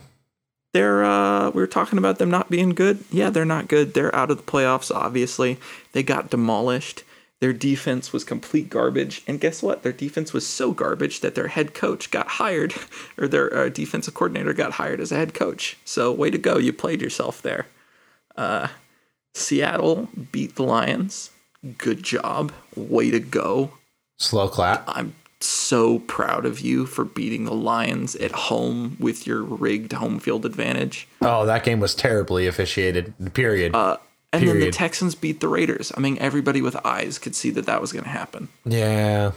They're 0.73 1.05
uh 1.05 1.51
we 1.51 1.61
were 1.61 1.67
talking 1.67 1.99
about 1.99 2.19
them 2.19 2.31
not 2.31 2.51
being 2.51 2.71
good. 2.71 3.05
Yeah, 3.11 3.31
they're 3.31 3.45
not 3.45 3.69
good. 3.69 3.95
They're 3.95 4.15
out 4.15 4.31
of 4.31 4.37
the 4.37 4.43
playoffs, 4.43 4.95
obviously. 4.95 5.59
They 5.93 6.03
got 6.03 6.31
demolished. 6.31 7.05
Their 7.41 7.53
defense 7.53 8.13
was 8.13 8.25
complete 8.25 8.69
garbage. 8.69 9.23
And 9.27 9.41
guess 9.41 9.63
what? 9.63 9.83
Their 9.83 9.93
defense 9.93 10.33
was 10.33 10.47
so 10.47 10.73
garbage 10.73 11.21
that 11.21 11.37
their 11.37 11.49
head 11.49 11.73
coach 11.73 12.11
got 12.11 12.27
hired, 12.27 12.75
or 13.19 13.29
their 13.29 13.55
uh, 13.57 13.69
defensive 13.69 14.15
coordinator 14.15 14.53
got 14.53 14.73
hired 14.73 15.01
as 15.01 15.13
a 15.13 15.17
head 15.17 15.35
coach. 15.35 15.77
So, 15.85 16.11
way 16.13 16.31
to 16.31 16.39
go. 16.39 16.59
You 16.59 16.73
played 16.73 17.01
yourself 17.01 17.41
there. 17.41 17.67
Uh, 18.37 18.69
Seattle 19.35 20.09
beat 20.33 20.57
the 20.57 20.65
Lions. 20.65 21.31
Good 21.77 22.03
job. 22.03 22.53
Way 22.75 23.11
to 23.11 23.21
go. 23.21 23.73
Slow 24.19 24.49
clap. 24.49 24.83
I'm 24.89 25.15
so 25.41 26.01
proud 26.01 26.45
of 26.45 26.61
you 26.61 26.87
for 26.87 27.05
beating 27.05 27.45
the 27.45 27.55
Lions 27.55 28.17
at 28.17 28.33
home 28.33 28.97
with 28.99 29.27
your 29.27 29.43
rigged 29.43 29.93
home 29.93 30.19
field 30.19 30.45
advantage. 30.45 31.07
Oh, 31.23 31.47
that 31.47 31.65
game 31.65 31.81
was 31.81 31.95
terribly 31.95 32.47
officiated. 32.47 33.15
Period. 33.35 33.75
Uh, 33.75 33.99
and 34.33 34.47
then 34.47 34.61
the 34.61 34.71
Texans 34.71 35.15
beat 35.15 35.41
the 35.41 35.49
Raiders. 35.49 35.93
I 35.97 36.01
mean, 36.01 36.19
everybody 36.21 36.61
with 36.61 36.77
eyes 36.85 37.19
could 37.19 37.35
see 37.35 37.51
that 37.51 37.67
that 37.67 37.81
was 37.81 37.93
going 37.93 38.05
to 38.05 38.11
happen. 38.11 38.49
yeah. 38.65 39.33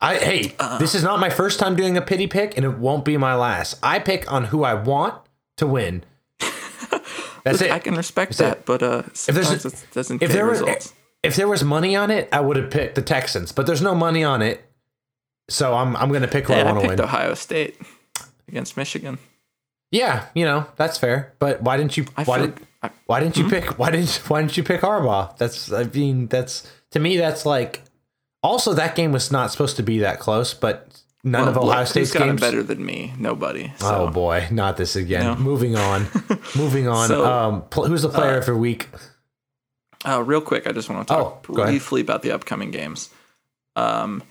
I 0.00 0.16
hey, 0.16 0.54
uh, 0.58 0.76
this 0.78 0.94
is 0.94 1.02
not 1.02 1.18
my 1.18 1.30
first 1.30 1.58
time 1.58 1.76
doing 1.76 1.96
a 1.96 2.02
pity 2.02 2.26
pick, 2.26 2.56
and 2.58 2.64
it 2.66 2.76
won't 2.76 3.06
be 3.06 3.16
my 3.16 3.34
last. 3.36 3.78
I 3.82 4.00
pick 4.00 4.30
on 4.30 4.44
who 4.44 4.62
I 4.62 4.74
want 4.74 5.14
to 5.56 5.66
win. 5.66 6.04
That's 6.40 7.60
Look, 7.60 7.62
it. 7.62 7.70
I 7.70 7.78
can 7.78 7.94
respect 7.94 8.36
That's 8.36 8.38
that, 8.38 8.58
it. 8.58 8.66
but 8.66 8.82
uh, 8.82 9.02
if 9.06 9.26
there's 9.28 9.64
it 9.64 9.86
doesn't 9.94 10.22
if 10.22 10.30
there 10.30 10.44
was 10.46 10.60
results. 10.60 10.92
if 11.22 11.36
there 11.36 11.48
was 11.48 11.64
money 11.64 11.96
on 11.96 12.10
it, 12.10 12.28
I 12.32 12.40
would 12.40 12.56
have 12.56 12.70
picked 12.70 12.96
the 12.96 13.02
Texans, 13.02 13.52
but 13.52 13.66
there's 13.66 13.80
no 13.80 13.94
money 13.94 14.22
on 14.24 14.42
it, 14.42 14.64
so 15.48 15.74
I'm 15.74 15.96
I'm 15.96 16.12
gonna 16.12 16.28
pick 16.28 16.46
who 16.46 16.52
Hey, 16.54 16.62
I 16.62 16.72
want 16.72 16.82
to 16.82 16.88
win. 16.88 17.00
Ohio 17.00 17.34
State 17.34 17.80
against 18.48 18.76
Michigan. 18.76 19.18
Yeah, 19.90 20.26
you 20.34 20.44
know 20.44 20.66
that's 20.76 20.98
fair. 20.98 21.34
But 21.38 21.62
why 21.62 21.76
didn't 21.76 21.96
you? 21.96 22.06
I 22.16 22.24
Why 22.24 22.38
did 22.38 22.54
I, 22.82 22.90
Why 23.06 23.20
didn't 23.20 23.36
you 23.36 23.48
pick? 23.48 23.78
Why 23.78 23.90
didn't 23.90 24.14
Why 24.28 24.40
didn't 24.40 24.56
you 24.56 24.62
pick 24.64 24.80
Harbaugh? 24.80 25.36
That's 25.38 25.72
I 25.72 25.84
mean 25.84 26.26
that's 26.28 26.70
to 26.90 26.98
me 27.00 27.16
that's 27.16 27.46
like. 27.46 27.82
Also, 28.42 28.74
that 28.74 28.94
game 28.94 29.10
was 29.10 29.32
not 29.32 29.50
supposed 29.50 29.76
to 29.76 29.82
be 29.82 30.00
that 30.00 30.18
close, 30.18 30.52
but 30.52 31.00
none 31.22 31.48
of 31.48 31.56
well, 31.56 31.64
Ohio 31.70 31.78
look, 31.80 31.88
State's 31.88 32.12
who's 32.12 32.18
got 32.18 32.26
games. 32.26 32.40
better 32.42 32.62
than 32.62 32.84
me? 32.84 33.14
Nobody. 33.18 33.72
Oh 33.80 34.10
boy, 34.10 34.46
not 34.50 34.76
this 34.76 34.96
again. 34.96 35.24
No. 35.24 35.34
Moving 35.36 35.76
on. 35.76 36.06
Moving 36.56 36.86
on. 36.86 37.08
So, 37.08 37.24
um, 37.24 37.62
pl- 37.70 37.86
who's 37.86 38.02
the 38.02 38.10
player 38.10 38.36
of 38.36 38.44
the 38.44 38.54
week? 38.54 38.88
Uh, 40.04 40.22
real 40.22 40.42
quick, 40.42 40.66
I 40.66 40.72
just 40.72 40.90
want 40.90 41.08
to 41.08 41.14
talk 41.14 41.46
Oh, 41.48 41.52
briefly 41.54 42.02
about 42.02 42.20
the 42.20 42.32
upcoming 42.32 42.70
games. 42.70 43.08
Um, 43.76 44.22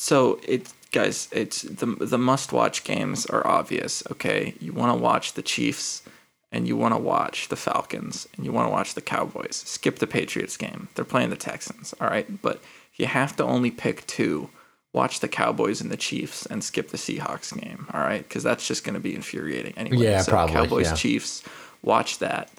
so 0.00 0.40
it, 0.48 0.72
guys, 0.92 1.28
it's 1.30 1.60
the 1.60 1.84
the 1.84 2.16
must 2.16 2.54
watch 2.54 2.84
games 2.84 3.26
are 3.26 3.46
obvious. 3.46 4.02
Okay, 4.10 4.54
you 4.58 4.72
want 4.72 4.96
to 4.96 5.02
watch 5.02 5.34
the 5.34 5.42
Chiefs, 5.42 6.02
and 6.50 6.66
you 6.66 6.74
want 6.74 6.94
to 6.94 6.98
watch 6.98 7.48
the 7.48 7.56
Falcons, 7.56 8.26
and 8.34 8.46
you 8.46 8.50
want 8.50 8.66
to 8.66 8.72
watch 8.72 8.94
the 8.94 9.02
Cowboys. 9.02 9.56
Skip 9.66 9.98
the 9.98 10.06
Patriots 10.06 10.56
game; 10.56 10.88
they're 10.94 11.04
playing 11.04 11.28
the 11.28 11.36
Texans. 11.36 11.94
All 12.00 12.08
right, 12.08 12.40
but 12.40 12.62
you 12.94 13.04
have 13.04 13.36
to 13.36 13.44
only 13.44 13.70
pick 13.70 14.06
two. 14.06 14.48
Watch 14.94 15.20
the 15.20 15.28
Cowboys 15.28 15.82
and 15.82 15.90
the 15.90 15.98
Chiefs, 15.98 16.46
and 16.46 16.64
skip 16.64 16.88
the 16.88 16.96
Seahawks 16.96 17.54
game. 17.60 17.86
All 17.92 18.00
right, 18.00 18.26
because 18.26 18.42
that's 18.42 18.66
just 18.66 18.84
going 18.84 18.94
to 18.94 19.00
be 19.00 19.14
infuriating 19.14 19.74
anyway. 19.76 20.04
Yeah, 20.04 20.22
so 20.22 20.32
probably, 20.32 20.54
Cowboys, 20.54 20.86
yeah. 20.86 20.94
Chiefs. 20.94 21.42
Watch 21.82 22.20
that, 22.20 22.50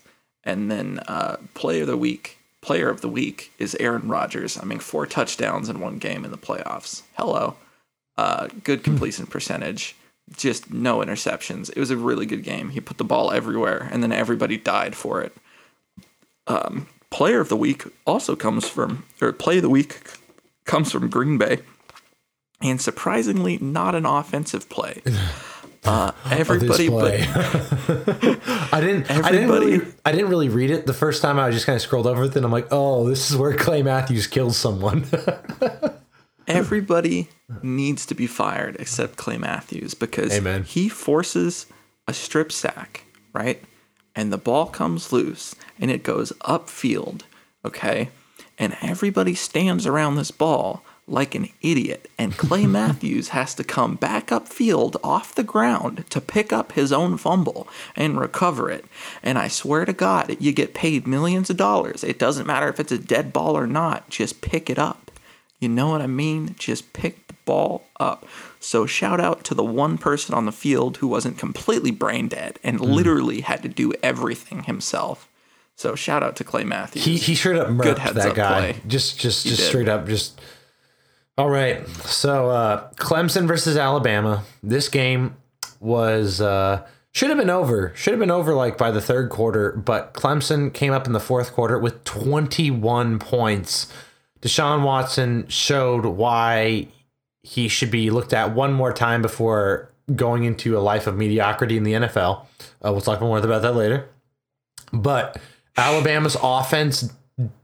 and 0.43 0.69
then 0.69 0.99
uh, 1.07 1.37
player 1.55 1.81
of 1.81 1.87
the 1.87 1.97
week. 1.97 2.37
Player 2.61 2.89
of 2.89 3.01
the 3.01 3.09
week 3.09 3.51
is 3.57 3.75
Aaron 3.79 4.07
Rodgers. 4.07 4.57
I 4.57 4.65
mean, 4.65 4.79
four 4.79 5.07
touchdowns 5.07 5.67
in 5.67 5.79
one 5.79 5.97
game 5.97 6.23
in 6.23 6.31
the 6.31 6.37
playoffs. 6.37 7.01
Hello, 7.17 7.55
uh, 8.17 8.47
good 8.63 8.83
completion 8.83 9.25
percentage. 9.25 9.95
Just 10.37 10.71
no 10.71 10.99
interceptions. 10.99 11.69
It 11.69 11.77
was 11.77 11.89
a 11.89 11.97
really 11.97 12.25
good 12.25 12.43
game. 12.43 12.69
He 12.69 12.79
put 12.79 12.97
the 12.97 13.03
ball 13.03 13.31
everywhere, 13.31 13.89
and 13.91 14.03
then 14.03 14.11
everybody 14.11 14.57
died 14.57 14.95
for 14.95 15.21
it. 15.21 15.35
Um, 16.47 16.87
player 17.09 17.41
of 17.41 17.49
the 17.49 17.57
week 17.57 17.83
also 18.05 18.35
comes 18.35 18.67
from, 18.67 19.05
or 19.19 19.33
play 19.33 19.57
of 19.57 19.63
the 19.63 19.69
week 19.69 19.99
comes 20.65 20.91
from 20.91 21.09
Green 21.09 21.37
Bay, 21.37 21.59
and 22.61 22.79
surprisingly, 22.79 23.57
not 23.57 23.95
an 23.95 24.05
offensive 24.05 24.69
play. 24.69 25.01
Uh, 25.83 26.11
everybody, 26.29 26.89
but 26.89 27.13
I 28.71 28.79
didn't. 28.81 29.09
I 29.09 29.31
didn't 29.31 29.43
Everybody- 29.43 29.65
really. 29.77 29.81
I 30.05 30.11
didn't 30.11 30.29
really 30.29 30.49
read 30.49 30.69
it 30.69 30.85
the 30.85 30.93
first 30.93 31.21
time. 31.23 31.39
I 31.39 31.47
was 31.47 31.55
just 31.55 31.65
kind 31.65 31.75
of 31.75 31.81
scrolled 31.81 32.05
over 32.05 32.25
it, 32.25 32.35
and 32.35 32.45
I'm 32.45 32.51
like, 32.51 32.67
oh, 32.71 33.07
this 33.09 33.31
is 33.31 33.37
where 33.37 33.55
Clay 33.55 33.81
Matthews 33.81 34.27
killed 34.27 34.53
someone. 34.53 35.05
everybody 36.47 37.29
needs 37.63 38.05
to 38.07 38.15
be 38.15 38.27
fired 38.27 38.75
except 38.79 39.15
Clay 39.15 39.37
Matthews 39.37 39.93
because 39.93 40.31
Amen. 40.33 40.63
he 40.63 40.89
forces 40.89 41.65
a 42.07 42.13
strip 42.13 42.51
sack, 42.51 43.05
right? 43.33 43.63
And 44.15 44.31
the 44.31 44.37
ball 44.37 44.65
comes 44.67 45.11
loose 45.11 45.55
and 45.79 45.89
it 45.89 46.03
goes 46.03 46.31
upfield, 46.41 47.21
okay? 47.63 48.09
And 48.57 48.75
everybody 48.81 49.33
stands 49.33 49.85
around 49.87 50.15
this 50.15 50.31
ball 50.31 50.83
like 51.07 51.35
an 51.35 51.49
idiot. 51.61 52.09
And 52.17 52.37
Clay 52.37 52.65
Matthews 52.67 53.29
has 53.29 53.53
to 53.55 53.63
come 53.63 53.95
back 53.95 54.27
upfield 54.27 54.95
off 55.03 55.35
the 55.35 55.43
ground 55.43 56.05
to 56.09 56.21
pick 56.21 56.53
up 56.53 56.73
his 56.73 56.91
own 56.91 57.17
fumble 57.17 57.67
and 57.95 58.19
recover 58.19 58.69
it. 58.69 58.85
And 59.21 59.37
I 59.37 59.47
swear 59.47 59.85
to 59.85 59.93
God, 59.93 60.35
you 60.39 60.51
get 60.51 60.73
paid 60.73 61.07
millions 61.07 61.49
of 61.49 61.57
dollars. 61.57 62.03
It 62.03 62.19
doesn't 62.19 62.47
matter 62.47 62.67
if 62.67 62.79
it's 62.79 62.91
a 62.91 62.97
dead 62.97 63.33
ball 63.33 63.57
or 63.57 63.67
not, 63.67 64.09
just 64.09 64.41
pick 64.41 64.69
it 64.69 64.79
up. 64.79 65.11
You 65.59 65.69
know 65.69 65.89
what 65.89 66.01
I 66.01 66.07
mean? 66.07 66.55
Just 66.57 66.91
pick 66.91 67.27
the 67.27 67.35
ball 67.45 67.85
up. 67.99 68.25
So 68.59 68.87
shout 68.87 69.19
out 69.19 69.43
to 69.45 69.53
the 69.53 69.63
one 69.63 69.97
person 69.97 70.33
on 70.33 70.45
the 70.45 70.51
field 70.51 70.97
who 70.97 71.07
wasn't 71.07 71.37
completely 71.37 71.91
brain 71.91 72.27
dead 72.27 72.59
and 72.63 72.79
mm. 72.79 72.93
literally 72.93 73.41
had 73.41 73.61
to 73.63 73.69
do 73.69 73.93
everything 74.01 74.63
himself. 74.63 75.27
So 75.75 75.95
shout 75.95 76.23
out 76.23 76.35
to 76.35 76.43
Clay 76.43 76.63
Matthews. 76.63 77.05
He 77.05 77.17
he 77.17 77.35
straight 77.35 77.57
up 77.57 77.67
murked 77.69 78.13
that 78.13 78.27
up 78.27 78.35
guy. 78.35 78.59
play. 78.59 78.81
Just 78.87 79.19
just 79.19 79.45
just 79.45 79.59
did. 79.59 79.67
straight 79.67 79.87
up 79.87 80.07
just. 80.07 80.39
All 81.41 81.49
right, 81.49 81.87
so 82.05 82.51
uh, 82.51 82.87
Clemson 82.97 83.47
versus 83.47 83.75
Alabama. 83.75 84.43
This 84.61 84.89
game 84.89 85.37
was 85.79 86.39
uh, 86.39 86.85
should 87.13 87.29
have 87.29 87.39
been 87.39 87.49
over. 87.49 87.91
Should 87.95 88.11
have 88.11 88.19
been 88.19 88.29
over 88.29 88.53
like 88.53 88.77
by 88.77 88.91
the 88.91 89.01
third 89.01 89.31
quarter, 89.31 89.71
but 89.71 90.13
Clemson 90.13 90.71
came 90.71 90.93
up 90.93 91.07
in 91.07 91.13
the 91.13 91.19
fourth 91.19 91.53
quarter 91.53 91.79
with 91.79 92.03
21 92.03 93.17
points. 93.17 93.91
Deshaun 94.41 94.83
Watson 94.83 95.47
showed 95.47 96.05
why 96.05 96.89
he 97.41 97.67
should 97.67 97.89
be 97.89 98.11
looked 98.11 98.33
at 98.33 98.53
one 98.53 98.71
more 98.71 98.93
time 98.93 99.23
before 99.23 99.89
going 100.15 100.43
into 100.43 100.77
a 100.77 100.79
life 100.79 101.07
of 101.07 101.17
mediocrity 101.17 101.75
in 101.75 101.81
the 101.81 101.93
NFL. 101.93 102.45
Uh, 102.85 102.91
we'll 102.91 103.01
talk 103.01 103.19
more 103.19 103.39
about 103.39 103.63
that 103.63 103.75
later. 103.75 104.07
But 104.93 105.41
Alabama's 105.75 106.37
offense 106.43 107.11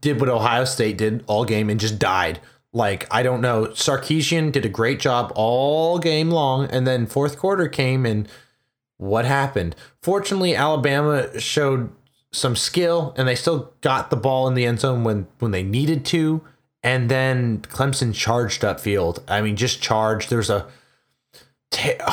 did 0.00 0.18
what 0.18 0.28
Ohio 0.28 0.64
State 0.64 0.98
did 0.98 1.22
all 1.28 1.44
game 1.44 1.70
and 1.70 1.78
just 1.78 2.00
died. 2.00 2.40
Like, 2.72 3.06
I 3.10 3.22
don't 3.22 3.40
know. 3.40 3.66
Sarkisian 3.68 4.52
did 4.52 4.64
a 4.64 4.68
great 4.68 5.00
job 5.00 5.32
all 5.34 5.98
game 5.98 6.30
long, 6.30 6.66
and 6.66 6.86
then 6.86 7.06
fourth 7.06 7.38
quarter 7.38 7.68
came 7.68 8.04
and 8.04 8.28
what 8.98 9.24
happened? 9.24 9.74
Fortunately, 10.02 10.54
Alabama 10.54 11.40
showed 11.40 11.90
some 12.30 12.56
skill 12.56 13.14
and 13.16 13.26
they 13.26 13.34
still 13.34 13.72
got 13.80 14.10
the 14.10 14.16
ball 14.16 14.46
in 14.46 14.54
the 14.54 14.66
end 14.66 14.80
zone 14.80 15.02
when 15.04 15.26
when 15.38 15.52
they 15.52 15.62
needed 15.62 16.04
to. 16.06 16.42
And 16.82 17.08
then 17.08 17.60
Clemson 17.62 18.14
charged 18.14 18.62
upfield. 18.62 19.22
I 19.26 19.40
mean, 19.40 19.56
just 19.56 19.80
charged. 19.80 20.30
There's 20.30 20.50
a 20.50 20.66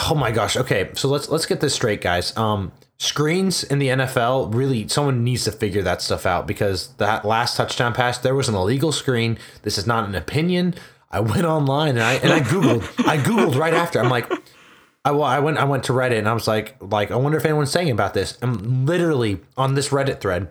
oh 0.09 0.15
my 0.15 0.31
gosh. 0.31 0.55
Okay, 0.55 0.89
so 0.93 1.09
let's 1.09 1.29
let's 1.29 1.45
get 1.45 1.59
this 1.59 1.73
straight, 1.73 2.01
guys. 2.01 2.35
Um, 2.37 2.71
screens 2.97 3.63
in 3.63 3.79
the 3.79 3.89
NFL 3.89 4.53
really 4.53 4.87
someone 4.87 5.23
needs 5.23 5.43
to 5.43 5.51
figure 5.51 5.81
that 5.81 6.01
stuff 6.01 6.25
out 6.25 6.47
because 6.47 6.87
that 6.95 7.25
last 7.25 7.57
touchdown 7.57 7.93
pass 7.93 8.17
there 8.17 8.35
was 8.35 8.47
an 8.49 8.55
illegal 8.55 8.91
screen. 8.91 9.37
This 9.63 9.77
is 9.77 9.85
not 9.85 10.07
an 10.07 10.15
opinion. 10.15 10.75
I 11.11 11.19
went 11.19 11.45
online 11.45 11.97
and 11.97 12.03
I 12.03 12.13
and 12.15 12.31
I 12.31 12.39
googled 12.41 12.83
I 13.07 13.17
googled 13.17 13.55
right 13.57 13.73
after. 13.73 13.99
I'm 13.99 14.09
like. 14.09 14.31
I, 15.07 15.11
well, 15.11 15.21
I 15.21 15.37
went 15.37 15.59
I 15.59 15.65
went 15.65 15.83
to 15.83 15.93
Reddit 15.93 16.17
and 16.17 16.27
I 16.27 16.33
was 16.33 16.47
like 16.47 16.77
like 16.81 17.11
I 17.11 17.15
wonder 17.15 17.37
if 17.37 17.45
anyone's 17.45 17.69
saying 17.69 17.91
about 17.91 18.15
this. 18.15 18.39
I'm 18.41 18.87
literally 18.87 19.39
on 19.55 19.75
this 19.75 19.89
Reddit 19.89 20.19
thread, 20.19 20.47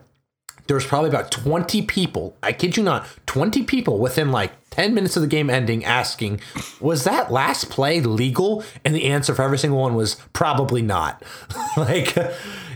there 0.67 0.75
was 0.75 0.87
probably 0.87 1.11
about 1.11 1.31
20 1.31 1.83
people, 1.83 2.37
I 2.43 2.53
kid 2.53 2.77
you 2.77 2.83
not, 2.83 3.07
20 3.27 3.65
people 3.65 3.99
within 3.99 4.33
like 4.33 4.53
10 4.71 4.95
minutes 4.95 5.17
of 5.17 5.23
the 5.23 5.29
game 5.29 5.51
ending 5.51 5.85
asking, 5.85 6.41
was 6.81 7.05
that 7.05 7.31
last 7.31 7.71
play 7.71 8.01
legal? 8.01 8.65
And 8.85 8.95
the 8.95 9.05
answer 9.05 9.35
for 9.35 9.43
every 9.43 9.59
single 9.59 9.81
one 9.81 9.95
was 9.95 10.17
probably 10.33 10.83
not. 10.83 11.23
like 11.77 12.17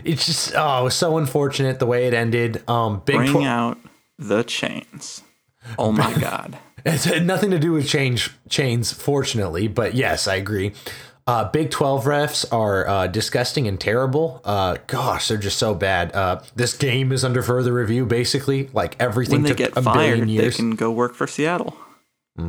it's 0.03 0.25
just 0.25 0.53
oh, 0.55 0.81
it 0.81 0.83
was 0.85 0.95
so 0.95 1.17
unfortunate 1.17 1.79
the 1.79 1.85
way 1.85 2.07
it 2.07 2.13
ended. 2.13 2.67
Um 2.69 3.01
big 3.05 3.17
Bring 3.17 3.33
tw- 3.33 3.45
out 3.45 3.77
the 4.17 4.43
chains. 4.43 5.23
Oh 5.77 5.91
my 5.91 6.13
God. 6.19 6.57
It's 6.85 7.03
had 7.03 7.25
nothing 7.25 7.51
to 7.51 7.59
do 7.59 7.73
with 7.73 7.87
change 7.87 8.31
chains, 8.47 8.93
fortunately, 8.93 9.67
but 9.67 9.95
yes, 9.95 10.27
I 10.27 10.35
agree. 10.35 10.71
Uh, 11.29 11.47
Big 11.51 11.69
12 11.69 12.05
refs 12.05 12.43
are 12.51 12.87
uh, 12.87 13.05
disgusting 13.05 13.67
and 13.67 13.79
terrible. 13.79 14.41
Uh, 14.43 14.77
gosh, 14.87 15.27
they're 15.27 15.37
just 15.37 15.59
so 15.59 15.75
bad. 15.75 16.11
Uh, 16.15 16.41
this 16.55 16.75
game 16.75 17.11
is 17.11 17.23
under 17.23 17.43
further 17.43 17.71
review, 17.71 18.03
basically. 18.03 18.67
Like 18.73 18.95
everything 18.99 19.43
When 19.43 19.51
they 19.51 19.53
get 19.53 19.77
a 19.77 19.81
fired, 19.83 20.27
they 20.27 20.49
can 20.49 20.71
go 20.71 20.89
work 20.89 21.13
for 21.13 21.27
Seattle. 21.27 21.77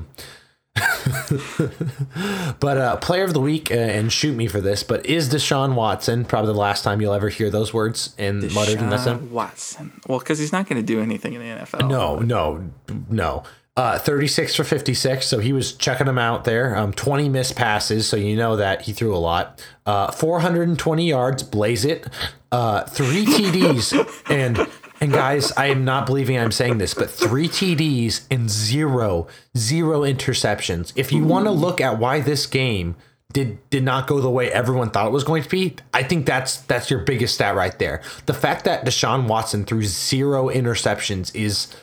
But 2.60 2.78
uh, 2.78 2.96
player 2.96 3.24
of 3.24 3.34
the 3.34 3.40
week, 3.40 3.70
uh, 3.70 3.74
and 3.74 4.12
shoot 4.12 4.36
me 4.36 4.46
for 4.46 4.60
this, 4.60 4.82
but 4.82 5.04
is 5.06 5.28
Deshaun 5.28 5.74
Watson 5.74 6.24
probably 6.24 6.52
the 6.52 6.58
last 6.58 6.82
time 6.82 7.00
you'll 7.00 7.12
ever 7.12 7.28
hear 7.28 7.50
those 7.50 7.72
words 7.72 8.14
in 8.18 8.52
muttered 8.52 8.78
in 8.78 8.88
Deshaun 8.90 9.30
Watson. 9.30 10.00
Well, 10.06 10.18
because 10.18 10.38
he's 10.38 10.52
not 10.52 10.68
going 10.68 10.80
to 10.80 10.86
do 10.86 11.00
anything 11.00 11.34
in 11.34 11.40
the 11.40 11.46
NFL. 11.46 11.88
No, 11.88 12.18
no, 12.18 12.70
no. 13.08 13.42
Uh, 13.76 13.98
36 13.98 14.56
for 14.56 14.64
56, 14.64 15.26
so 15.26 15.38
he 15.38 15.52
was 15.52 15.72
checking 15.72 16.06
them 16.06 16.18
out 16.18 16.44
there. 16.44 16.76
Um, 16.76 16.92
20 16.92 17.28
missed 17.28 17.56
passes, 17.56 18.06
so 18.06 18.16
you 18.16 18.36
know 18.36 18.56
that 18.56 18.82
he 18.82 18.92
threw 18.92 19.14
a 19.14 19.18
lot. 19.18 19.64
Uh, 19.86 20.10
420 20.10 21.08
yards, 21.08 21.42
blaze 21.44 21.84
it. 21.84 22.06
Uh, 22.50 22.82
three 22.84 23.24
TDs, 23.24 24.22
and 24.30 24.66
and 25.00 25.12
guys, 25.12 25.50
I 25.52 25.66
am 25.66 25.84
not 25.84 26.04
believing 26.04 26.36
I'm 26.36 26.52
saying 26.52 26.76
this, 26.78 26.92
but 26.92 27.08
three 27.08 27.48
TDs 27.48 28.26
and 28.30 28.50
zero, 28.50 29.28
zero 29.56 30.00
interceptions. 30.00 30.92
If 30.94 31.10
you 31.10 31.24
want 31.24 31.46
to 31.46 31.50
look 31.50 31.80
at 31.80 31.98
why 31.98 32.20
this 32.20 32.46
game 32.46 32.96
did 33.32 33.58
did 33.70 33.82
not 33.82 34.06
go 34.06 34.20
the 34.20 34.28
way 34.28 34.50
everyone 34.50 34.90
thought 34.90 35.06
it 35.06 35.12
was 35.12 35.24
going 35.24 35.42
to 35.42 35.48
be, 35.48 35.76
I 35.94 36.02
think 36.02 36.26
that's 36.26 36.58
that's 36.62 36.90
your 36.90 37.00
biggest 37.00 37.34
stat 37.34 37.54
right 37.54 37.78
there. 37.78 38.02
The 38.26 38.34
fact 38.34 38.64
that 38.64 38.84
Deshaun 38.84 39.26
Watson 39.26 39.64
threw 39.64 39.84
zero 39.84 40.48
interceptions 40.48 41.34
is 41.34 41.74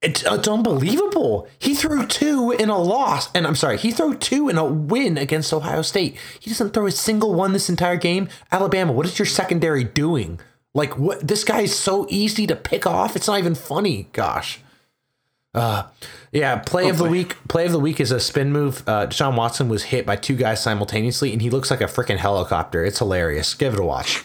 it's, 0.00 0.22
it's 0.22 0.46
unbelievable. 0.46 1.48
He 1.58 1.74
threw 1.74 2.06
two 2.06 2.52
in 2.52 2.68
a 2.68 2.78
loss, 2.78 3.32
and 3.34 3.46
I'm 3.46 3.56
sorry, 3.56 3.78
he 3.78 3.90
threw 3.90 4.16
two 4.16 4.48
in 4.48 4.56
a 4.56 4.64
win 4.64 5.18
against 5.18 5.52
Ohio 5.52 5.82
State. 5.82 6.16
He 6.38 6.50
doesn't 6.50 6.70
throw 6.70 6.86
a 6.86 6.92
single 6.92 7.34
one 7.34 7.52
this 7.52 7.68
entire 7.68 7.96
game. 7.96 8.28
Alabama, 8.52 8.92
what 8.92 9.06
is 9.06 9.18
your 9.18 9.26
secondary 9.26 9.82
doing? 9.82 10.38
Like, 10.72 10.96
what? 10.96 11.26
This 11.26 11.42
guy 11.42 11.62
is 11.62 11.76
so 11.76 12.06
easy 12.08 12.46
to 12.46 12.54
pick 12.54 12.86
off. 12.86 13.16
It's 13.16 13.26
not 13.26 13.40
even 13.40 13.56
funny. 13.56 14.08
Gosh. 14.12 14.60
Uh, 15.52 15.84
yeah. 16.30 16.56
Play 16.58 16.88
of 16.88 16.98
the 16.98 17.04
week. 17.04 17.36
Play 17.48 17.66
of 17.66 17.72
the 17.72 17.80
week 17.80 17.98
is 17.98 18.12
a 18.12 18.20
spin 18.20 18.52
move. 18.52 18.84
Uh, 18.86 19.08
Deshaun 19.08 19.34
Watson 19.34 19.68
was 19.68 19.84
hit 19.84 20.06
by 20.06 20.14
two 20.14 20.36
guys 20.36 20.62
simultaneously, 20.62 21.32
and 21.32 21.42
he 21.42 21.50
looks 21.50 21.72
like 21.72 21.80
a 21.80 21.86
freaking 21.86 22.18
helicopter. 22.18 22.84
It's 22.84 22.98
hilarious. 22.98 23.54
Give 23.54 23.74
it 23.74 23.80
a 23.80 23.82
watch. 23.82 24.22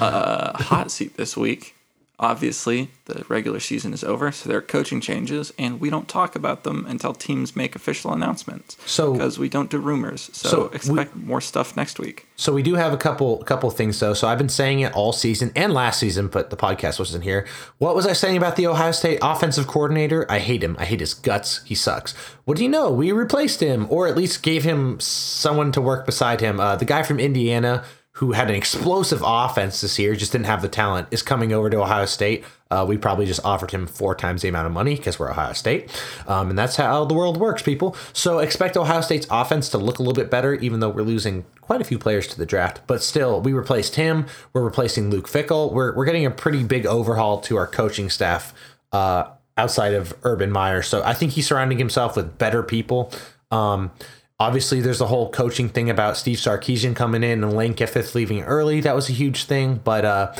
A 0.00 0.56
hot 0.62 0.90
seat 0.90 1.16
this 1.16 1.36
week. 1.36 1.75
Obviously, 2.18 2.88
the 3.04 3.24
regular 3.28 3.60
season 3.60 3.92
is 3.92 4.02
over, 4.02 4.32
so 4.32 4.48
there 4.48 4.56
are 4.56 4.62
coaching 4.62 5.02
changes, 5.02 5.52
and 5.58 5.78
we 5.80 5.90
don't 5.90 6.08
talk 6.08 6.34
about 6.34 6.64
them 6.64 6.86
until 6.88 7.12
teams 7.12 7.54
make 7.54 7.76
official 7.76 8.10
announcements. 8.10 8.76
So- 8.86 9.12
because 9.12 9.38
we 9.38 9.50
don't 9.50 9.68
do 9.68 9.78
rumors, 9.78 10.30
so, 10.32 10.48
So 10.48 10.68
we- 10.70 10.76
expect 10.76 11.14
more 11.14 11.42
stuff 11.42 11.76
next 11.76 11.98
week. 11.98 12.26
So 12.36 12.52
we 12.54 12.62
do 12.62 12.74
have 12.74 12.92
a 12.94 12.96
couple 12.96 13.38
couple 13.44 13.70
things 13.70 13.98
though. 14.00 14.12
So 14.14 14.28
I've 14.28 14.38
been 14.38 14.48
saying 14.48 14.80
it 14.80 14.92
all 14.94 15.12
season 15.12 15.52
and 15.56 15.72
last 15.72 16.00
season, 16.00 16.28
but 16.28 16.50
the 16.50 16.56
podcast 16.56 16.98
wasn't 16.98 17.24
here. 17.24 17.46
What 17.78 17.94
was 17.94 18.06
I 18.06 18.12
saying 18.14 18.36
about 18.36 18.56
the 18.56 18.66
Ohio 18.66 18.92
State 18.92 19.18
offensive 19.22 19.66
coordinator? 19.66 20.26
I 20.30 20.38
hate 20.38 20.62
him. 20.62 20.76
I 20.78 20.84
hate 20.84 21.00
his 21.00 21.14
guts. 21.14 21.60
He 21.64 21.74
sucks. 21.74 22.12
What 22.44 22.56
do 22.56 22.62
you 22.62 22.68
know? 22.68 22.90
We 22.90 23.12
replaced 23.12 23.60
him, 23.60 23.86
or 23.90 24.06
at 24.06 24.16
least 24.16 24.42
gave 24.42 24.64
him 24.64 25.00
someone 25.00 25.72
to 25.72 25.80
work 25.80 26.04
beside 26.06 26.40
him. 26.40 26.60
Uh, 26.60 26.76
the 26.76 26.84
guy 26.84 27.02
from 27.02 27.18
Indiana 27.20 27.84
who 28.16 28.32
had 28.32 28.48
an 28.48 28.56
explosive 28.56 29.22
offense 29.22 29.82
this 29.82 29.98
year, 29.98 30.16
just 30.16 30.32
didn't 30.32 30.46
have 30.46 30.62
the 30.62 30.68
talent, 30.68 31.06
is 31.10 31.20
coming 31.20 31.52
over 31.52 31.68
to 31.68 31.82
Ohio 31.82 32.06
State. 32.06 32.44
Uh, 32.70 32.82
we 32.88 32.96
probably 32.96 33.26
just 33.26 33.44
offered 33.44 33.72
him 33.72 33.86
four 33.86 34.14
times 34.14 34.40
the 34.40 34.48
amount 34.48 34.66
of 34.66 34.72
money 34.72 34.96
because 34.96 35.18
we're 35.18 35.30
Ohio 35.30 35.52
State. 35.52 35.90
Um, 36.26 36.48
and 36.48 36.58
that's 36.58 36.76
how 36.76 37.04
the 37.04 37.12
world 37.12 37.36
works, 37.36 37.60
people. 37.60 37.94
So 38.14 38.38
expect 38.38 38.74
Ohio 38.74 39.02
State's 39.02 39.26
offense 39.30 39.68
to 39.68 39.78
look 39.78 39.98
a 39.98 40.02
little 40.02 40.14
bit 40.14 40.30
better, 40.30 40.54
even 40.54 40.80
though 40.80 40.88
we're 40.88 41.02
losing 41.02 41.44
quite 41.60 41.82
a 41.82 41.84
few 41.84 41.98
players 41.98 42.26
to 42.28 42.38
the 42.38 42.46
draft. 42.46 42.80
But 42.86 43.02
still, 43.02 43.42
we 43.42 43.52
replaced 43.52 43.96
him. 43.96 44.24
We're 44.54 44.64
replacing 44.64 45.10
Luke 45.10 45.28
Fickell. 45.28 45.70
We're, 45.70 45.94
we're 45.94 46.06
getting 46.06 46.24
a 46.24 46.30
pretty 46.30 46.64
big 46.64 46.86
overhaul 46.86 47.42
to 47.42 47.58
our 47.58 47.66
coaching 47.66 48.08
staff 48.08 48.54
uh, 48.92 49.24
outside 49.58 49.92
of 49.92 50.14
Urban 50.22 50.50
Meyer. 50.50 50.80
So 50.80 51.02
I 51.02 51.12
think 51.12 51.32
he's 51.32 51.46
surrounding 51.46 51.76
himself 51.76 52.16
with 52.16 52.38
better 52.38 52.62
people. 52.62 53.12
Um, 53.50 53.90
Obviously, 54.38 54.82
there's 54.82 54.98
the 54.98 55.06
whole 55.06 55.30
coaching 55.30 55.68
thing 55.70 55.88
about 55.88 56.16
Steve 56.16 56.36
Sarkisian 56.36 56.94
coming 56.94 57.22
in 57.22 57.42
and 57.42 57.56
Lane 57.56 57.72
Kiffin 57.72 58.04
leaving 58.14 58.42
early. 58.42 58.80
That 58.82 58.94
was 58.94 59.08
a 59.08 59.12
huge 59.12 59.44
thing, 59.44 59.80
but 59.82 60.04
uh, 60.04 60.34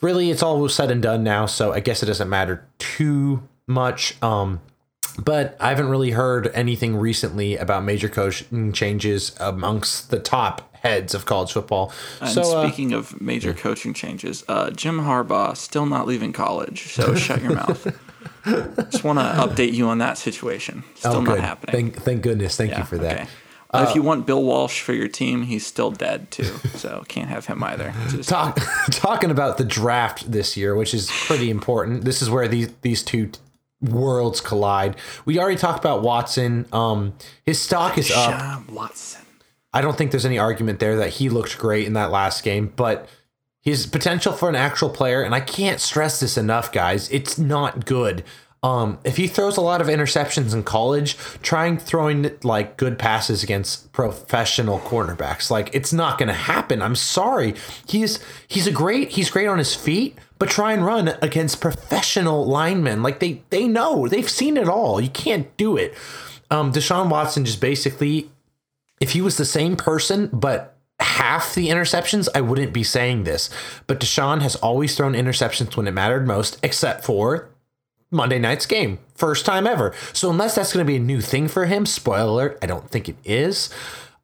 really, 0.00 0.30
it's 0.30 0.42
all 0.42 0.66
said 0.70 0.90
and 0.90 1.02
done 1.02 1.22
now. 1.22 1.44
So 1.44 1.72
I 1.72 1.80
guess 1.80 2.02
it 2.02 2.06
doesn't 2.06 2.30
matter 2.30 2.66
too 2.78 3.46
much. 3.66 4.20
Um, 4.22 4.60
but 5.22 5.56
I 5.60 5.68
haven't 5.68 5.88
really 5.88 6.12
heard 6.12 6.50
anything 6.54 6.96
recently 6.96 7.56
about 7.58 7.84
major 7.84 8.08
coaching 8.08 8.72
changes 8.72 9.36
amongst 9.38 10.10
the 10.10 10.18
top 10.18 10.74
heads 10.76 11.14
of 11.14 11.26
college 11.26 11.52
football. 11.52 11.92
And 12.20 12.30
so 12.30 12.40
uh, 12.40 12.66
speaking 12.66 12.92
of 12.92 13.20
major 13.20 13.52
coaching 13.52 13.92
changes, 13.92 14.44
uh, 14.48 14.70
Jim 14.70 15.00
Harbaugh 15.00 15.56
still 15.56 15.86
not 15.86 16.06
leaving 16.06 16.32
college, 16.32 16.92
so 16.92 17.14
shut 17.16 17.42
your 17.42 17.54
mouth. 17.54 17.84
Just 18.44 19.04
want 19.04 19.18
to 19.18 19.24
update 19.24 19.72
you 19.74 19.88
on 19.88 19.98
that 19.98 20.18
situation. 20.18 20.82
Still 20.96 21.16
oh, 21.16 21.20
not 21.20 21.38
happening. 21.38 21.92
Thank, 21.92 22.02
thank 22.02 22.22
goodness. 22.22 22.56
Thank 22.56 22.72
Yeah, 22.72 22.78
you 22.78 22.84
for 22.84 22.98
that. 22.98 23.20
okay. 23.20 23.28
Uh, 23.72 23.86
if 23.88 23.94
you 23.94 24.02
want 24.02 24.26
Bill 24.26 24.42
Walsh 24.42 24.82
for 24.82 24.92
your 24.92 25.08
team, 25.08 25.42
he's 25.44 25.66
still 25.66 25.90
dead 25.90 26.30
too, 26.30 26.44
so 26.74 27.04
can't 27.08 27.28
have 27.28 27.46
him 27.46 27.62
either. 27.62 27.94
Just- 28.08 28.28
Talk, 28.28 28.58
talking 28.90 29.30
about 29.30 29.56
the 29.58 29.64
draft 29.64 30.30
this 30.30 30.56
year, 30.56 30.74
which 30.74 30.92
is 30.92 31.10
pretty 31.10 31.50
important. 31.50 32.04
This 32.04 32.20
is 32.22 32.28
where 32.28 32.48
these 32.48 32.68
these 32.82 33.02
two 33.02 33.30
worlds 33.80 34.40
collide. 34.40 34.96
We 35.24 35.38
already 35.38 35.56
talked 35.56 35.78
about 35.80 36.02
Watson. 36.02 36.66
Um, 36.72 37.14
his 37.44 37.60
stock 37.60 37.98
is 37.98 38.10
up. 38.10 38.38
Sean 38.40 38.74
Watson. 38.74 39.22
I 39.72 39.80
don't 39.80 39.96
think 39.96 40.10
there's 40.10 40.26
any 40.26 40.38
argument 40.38 40.78
there 40.78 40.96
that 40.96 41.10
he 41.14 41.28
looked 41.30 41.58
great 41.58 41.86
in 41.86 41.94
that 41.94 42.10
last 42.10 42.44
game, 42.44 42.72
but 42.76 43.08
his 43.60 43.86
potential 43.86 44.32
for 44.32 44.48
an 44.48 44.54
actual 44.54 44.90
player, 44.90 45.22
and 45.22 45.34
I 45.34 45.40
can't 45.40 45.80
stress 45.80 46.20
this 46.20 46.36
enough, 46.36 46.72
guys, 46.72 47.08
it's 47.10 47.38
not 47.38 47.86
good. 47.86 48.22
Um, 48.64 48.98
if 49.02 49.16
he 49.16 49.26
throws 49.26 49.56
a 49.56 49.60
lot 49.60 49.80
of 49.80 49.88
interceptions 49.88 50.54
in 50.54 50.62
college, 50.62 51.16
trying 51.42 51.78
throwing 51.78 52.30
like 52.44 52.76
good 52.76 52.96
passes 52.96 53.42
against 53.42 53.90
professional 53.92 54.78
cornerbacks, 54.78 55.50
like 55.50 55.74
it's 55.74 55.92
not 55.92 56.16
going 56.16 56.28
to 56.28 56.34
happen. 56.34 56.80
I'm 56.80 56.94
sorry. 56.94 57.54
He's 57.88 58.20
he's 58.46 58.68
a 58.68 58.72
great 58.72 59.10
he's 59.10 59.30
great 59.30 59.48
on 59.48 59.58
his 59.58 59.74
feet, 59.74 60.16
but 60.38 60.48
try 60.48 60.72
and 60.72 60.84
run 60.84 61.14
against 61.20 61.60
professional 61.60 62.46
linemen. 62.46 63.02
Like 63.02 63.18
they 63.18 63.42
they 63.50 63.66
know 63.66 64.06
they've 64.06 64.30
seen 64.30 64.56
it 64.56 64.68
all. 64.68 65.00
You 65.00 65.10
can't 65.10 65.54
do 65.56 65.76
it. 65.76 65.94
Um, 66.48 66.72
Deshaun 66.72 67.10
Watson 67.10 67.44
just 67.44 67.60
basically 67.60 68.30
if 69.00 69.10
he 69.10 69.20
was 69.20 69.38
the 69.38 69.44
same 69.44 69.74
person 69.74 70.30
but 70.32 70.72
half 71.00 71.54
the 71.54 71.68
interceptions, 71.68 72.28
I 72.32 72.40
wouldn't 72.40 72.72
be 72.72 72.84
saying 72.84 73.24
this. 73.24 73.50
But 73.88 73.98
Deshaun 73.98 74.40
has 74.42 74.54
always 74.56 74.96
thrown 74.96 75.14
interceptions 75.14 75.76
when 75.76 75.88
it 75.88 75.92
mattered 75.92 76.28
most, 76.28 76.58
except 76.62 77.04
for 77.04 77.48
Monday 78.12 78.38
night's 78.38 78.66
game. 78.66 78.98
First 79.14 79.44
time 79.46 79.66
ever. 79.66 79.94
So 80.12 80.30
unless 80.30 80.54
that's 80.54 80.72
going 80.72 80.86
to 80.86 80.90
be 80.90 80.96
a 80.96 81.00
new 81.00 81.20
thing 81.20 81.48
for 81.48 81.64
him, 81.64 81.86
spoiler 81.86 82.28
alert, 82.28 82.58
I 82.62 82.66
don't 82.66 82.88
think 82.90 83.08
it 83.08 83.16
is. 83.24 83.70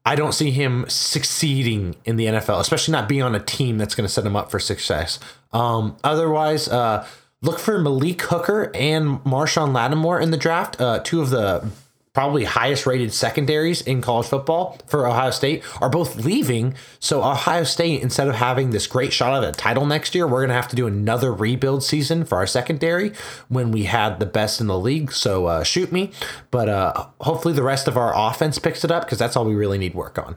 I 0.04 0.14
don't 0.14 0.32
see 0.32 0.50
him 0.50 0.86
succeeding 0.88 1.96
in 2.04 2.16
the 2.16 2.26
NFL, 2.26 2.60
especially 2.60 2.92
not 2.92 3.08
being 3.08 3.22
on 3.22 3.34
a 3.34 3.40
team 3.40 3.78
that's 3.78 3.94
going 3.94 4.06
to 4.06 4.12
set 4.12 4.24
him 4.24 4.36
up 4.36 4.50
for 4.50 4.58
success. 4.58 5.18
Um, 5.52 5.96
otherwise, 6.04 6.68
uh, 6.68 7.06
look 7.42 7.58
for 7.58 7.78
Malik 7.78 8.22
Hooker 8.22 8.70
and 8.74 9.18
Marshon 9.24 9.74
Lattimore 9.74 10.20
in 10.20 10.30
the 10.30 10.36
draft. 10.36 10.80
Uh, 10.80 11.00
two 11.00 11.20
of 11.20 11.30
the 11.30 11.70
probably 12.18 12.42
highest 12.42 12.84
rated 12.84 13.12
secondaries 13.12 13.80
in 13.80 14.00
college 14.00 14.26
football 14.26 14.76
for 14.88 15.06
Ohio 15.06 15.30
State 15.30 15.62
are 15.80 15.88
both 15.88 16.16
leaving. 16.16 16.74
So 16.98 17.22
Ohio 17.22 17.62
State, 17.62 18.02
instead 18.02 18.26
of 18.26 18.34
having 18.34 18.70
this 18.70 18.88
great 18.88 19.12
shot 19.12 19.40
at 19.40 19.48
a 19.48 19.52
title 19.52 19.86
next 19.86 20.16
year, 20.16 20.26
we're 20.26 20.40
gonna 20.40 20.54
have 20.54 20.66
to 20.66 20.74
do 20.74 20.88
another 20.88 21.32
rebuild 21.32 21.84
season 21.84 22.24
for 22.24 22.36
our 22.38 22.46
secondary 22.48 23.12
when 23.46 23.70
we 23.70 23.84
had 23.84 24.18
the 24.18 24.26
best 24.26 24.60
in 24.60 24.66
the 24.66 24.76
league. 24.76 25.12
So 25.12 25.46
uh, 25.46 25.62
shoot 25.62 25.92
me, 25.92 26.10
but 26.50 26.68
uh, 26.68 27.06
hopefully 27.20 27.54
the 27.54 27.62
rest 27.62 27.86
of 27.86 27.96
our 27.96 28.12
offense 28.16 28.58
picks 28.58 28.82
it 28.82 28.90
up 28.90 29.04
because 29.04 29.20
that's 29.20 29.36
all 29.36 29.44
we 29.44 29.54
really 29.54 29.78
need 29.78 29.94
work 29.94 30.18
on. 30.18 30.34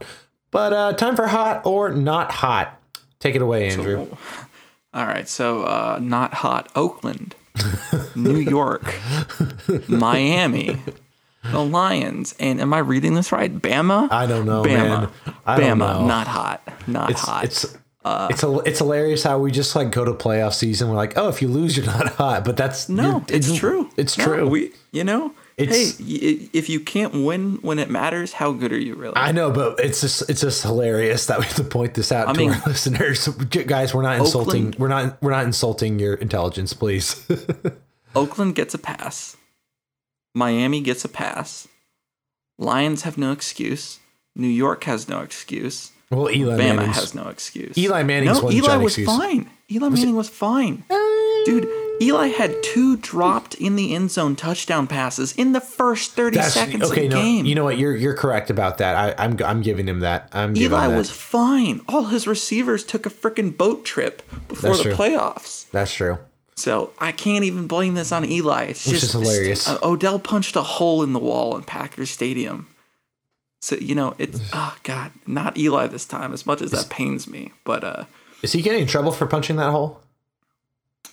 But 0.51 0.73
uh, 0.73 0.93
time 0.93 1.15
for 1.15 1.25
hot 1.25 1.65
or 1.65 1.89
not 1.89 2.29
hot. 2.31 2.79
Take 3.19 3.33
it 3.33 3.41
away, 3.41 3.69
Andrew. 3.69 4.05
All 4.93 5.07
right, 5.07 5.27
so 5.27 5.63
uh, 5.63 5.97
not 5.99 6.35
hot. 6.35 6.69
Oakland, 6.75 7.33
New 8.13 8.37
York, 8.37 8.93
Miami, 9.87 10.77
the 11.43 11.59
Lions, 11.63 12.35
and 12.39 12.61
am 12.61 12.73
I 12.73 12.79
reading 12.79 13.15
this 13.15 13.31
right? 13.31 13.53
Bama. 13.53 14.07
I 14.11 14.27
don't 14.27 14.45
know, 14.45 14.63
Bama. 14.63 14.65
man. 14.65 15.09
I 15.45 15.59
Bama. 15.59 15.77
know. 15.77 16.05
Not 16.07 16.27
hot. 16.27 16.61
Not 16.87 17.11
it's 17.11 17.21
hot. 17.21 17.43
it's 17.45 17.77
it's 18.03 18.41
a, 18.43 18.57
it's 18.59 18.79
hilarious 18.79 19.23
how 19.23 19.37
we 19.39 19.51
just 19.51 19.75
like 19.75 19.91
go 19.91 20.03
to 20.03 20.13
playoff 20.13 20.53
season. 20.53 20.89
We're 20.89 20.95
like, 20.95 21.17
oh, 21.17 21.29
if 21.29 21.41
you 21.41 21.47
lose, 21.47 21.77
you're 21.77 21.85
not 21.85 22.07
hot. 22.15 22.43
But 22.45 22.57
that's 22.57 22.89
no, 22.89 23.03
you're- 23.03 23.25
it's 23.29 23.55
true. 23.55 23.89
It's 23.97 24.17
No, 24.17 24.25
true. 24.25 24.49
We, 24.49 24.71
you 24.91 25.03
know, 25.03 25.33
It's- 25.57 25.97
hey, 25.99 26.49
if 26.53 26.67
you 26.69 26.79
can't 26.79 27.23
win 27.25 27.59
when 27.61 27.77
it 27.77 27.91
matters, 27.91 28.33
how 28.33 28.53
good 28.53 28.71
are 28.71 28.79
you 28.79 28.95
really? 28.95 29.13
I 29.15 29.31
know, 29.31 29.51
but 29.51 29.79
it's 29.79 30.01
just 30.01 30.27
it's 30.31 30.41
just 30.41 30.63
hilarious 30.63 31.27
that 31.27 31.37
we 31.39 31.45
have 31.45 31.55
to 31.57 31.63
point 31.63 31.93
this 31.93 32.11
out 32.11 32.33
to 32.33 32.39
mean- 32.39 32.51
our 32.53 32.61
listeners. 32.67 33.27
Guys, 33.27 33.93
we're 33.93 34.01
not 34.01 34.17
insulting. 34.17 34.73
We're 34.79 34.87
not 34.87 35.21
we're 35.21 35.29
not 35.31 35.45
insulting 35.45 35.99
your 35.99 36.15
intelligence, 36.15 36.73
please. 36.73 37.23
Oakland 38.15 38.55
gets 38.55 38.73
a 38.73 38.77
pass. 38.79 39.37
Miami 40.33 40.81
gets 40.81 41.03
a 41.05 41.09
pass. 41.09 41.67
Lions 42.57 43.03
have 43.03 43.17
no 43.17 43.31
excuse. 43.31 43.99
New 44.35 44.47
York 44.47 44.83
has 44.85 45.09
no 45.09 45.19
excuse. 45.21 45.91
well, 46.09 46.29
Eli 46.29 46.53
Bama 46.53 46.57
Manning's 46.75 46.95
has 46.97 47.15
no 47.15 47.27
excuse. 47.27 47.77
Eli 47.77 48.03
Manning's 48.03 48.41
no, 48.41 48.51
Eli 48.51 48.77
was 48.77 48.93
excuse. 48.93 49.07
fine. 49.07 49.49
Eli 49.71 49.89
Manning 49.89 50.15
was 50.15 50.29
fine. 50.29 50.83
Uh, 50.89 50.97
Dude, 51.45 51.67
Eli 52.01 52.27
had 52.27 52.55
two 52.61 52.97
dropped 52.97 53.55
in 53.55 53.75
the 53.75 53.95
end 53.95 54.11
zone 54.11 54.35
touchdown 54.35 54.85
passes 54.87 55.33
in 55.33 55.53
the 55.53 55.59
first 55.61 56.11
30 56.11 56.35
That's- 56.35 56.53
seconds 56.53 56.83
okay. 56.91 57.05
of 57.05 57.11
the 57.11 57.15
No, 57.17 57.21
game. 57.21 57.45
you 57.45 57.55
know 57.55 57.63
what? 57.63 57.77
You're 57.77 57.95
you're 57.95 58.13
correct 58.15 58.49
about 58.49 58.77
that. 58.77 58.95
I, 58.95 59.23
I'm 59.23 59.37
I'm 59.43 59.61
giving 59.61 59.87
him 59.87 60.01
that. 60.01 60.29
I'm 60.33 60.55
Eli 60.55 60.87
that. 60.87 60.95
was 60.97 61.09
fine. 61.09 61.81
All 61.89 62.05
his 62.05 62.27
receivers 62.27 62.83
took 62.83 63.05
a 63.05 63.09
freaking 63.09 63.55
boat 63.57 63.83
trip 63.85 64.21
before 64.47 64.71
That's 64.71 64.83
the 64.83 64.89
true. 64.89 64.93
playoffs. 64.93 65.69
That's 65.71 65.93
true. 65.93 66.19
So 66.61 66.93
I 66.99 67.11
can't 67.11 67.43
even 67.43 67.65
blame 67.65 67.95
this 67.95 68.11
on 68.11 68.23
Eli. 68.23 68.65
It's 68.65 68.85
Which 68.85 68.99
just 68.99 69.05
is 69.05 69.11
hilarious. 69.13 69.67
uh, 69.67 69.79
Odell 69.81 70.19
punched 70.19 70.55
a 70.55 70.61
hole 70.61 71.01
in 71.01 71.11
the 71.11 71.19
wall 71.19 71.57
in 71.57 71.63
Packers 71.63 72.11
Stadium. 72.11 72.67
So 73.61 73.77
you 73.77 73.95
know 73.95 74.13
it's 74.19 74.39
oh 74.53 74.77
god, 74.83 75.11
not 75.25 75.57
Eli 75.57 75.87
this 75.87 76.05
time. 76.05 76.33
As 76.33 76.45
much 76.45 76.61
as 76.61 76.69
that 76.69 76.87
pains 76.91 77.27
me, 77.27 77.51
but 77.63 77.83
uh, 77.83 78.03
Is 78.43 78.51
he 78.51 78.61
getting 78.61 78.81
in 78.81 78.87
trouble 78.87 79.11
for 79.11 79.25
punching 79.25 79.55
that 79.55 79.71
hole? 79.71 80.01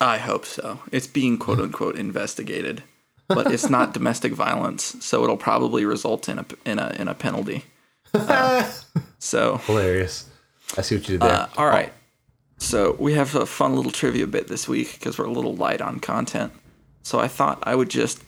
I 0.02 0.18
hope 0.18 0.44
so. 0.44 0.80
It's 0.92 1.06
being 1.06 1.38
quote 1.38 1.60
unquote 1.64 1.96
investigated, 1.96 2.82
but 3.26 3.50
it's 3.50 3.70
not 3.70 3.94
domestic 3.98 4.34
violence, 4.34 4.96
so 5.00 5.24
it'll 5.24 5.38
probably 5.38 5.86
result 5.86 6.28
in 6.28 6.38
a 6.40 6.46
in 6.66 6.78
a 6.78 6.94
in 6.98 7.08
a 7.08 7.14
penalty. 7.14 7.64
Uh, 8.14 8.66
so 9.18 9.58
Hilarious. 9.58 10.30
I 10.78 10.80
see 10.80 10.96
what 10.96 11.06
you 11.08 11.18
did 11.18 11.20
there. 11.20 11.30
Uh, 11.30 11.48
all 11.58 11.66
right. 11.66 11.92
So 12.58 12.96
we 12.98 13.14
have 13.14 13.34
a 13.34 13.46
fun 13.46 13.74
little 13.76 13.92
trivia 13.92 14.26
bit 14.26 14.48
this 14.48 14.68
week 14.68 14.94
because 14.94 15.18
we're 15.18 15.26
a 15.26 15.32
little 15.32 15.54
light 15.54 15.80
on 15.80 16.00
content. 16.00 16.52
So 17.02 17.18
I 17.18 17.28
thought 17.28 17.62
I 17.62 17.74
would 17.74 17.88
just, 17.88 18.22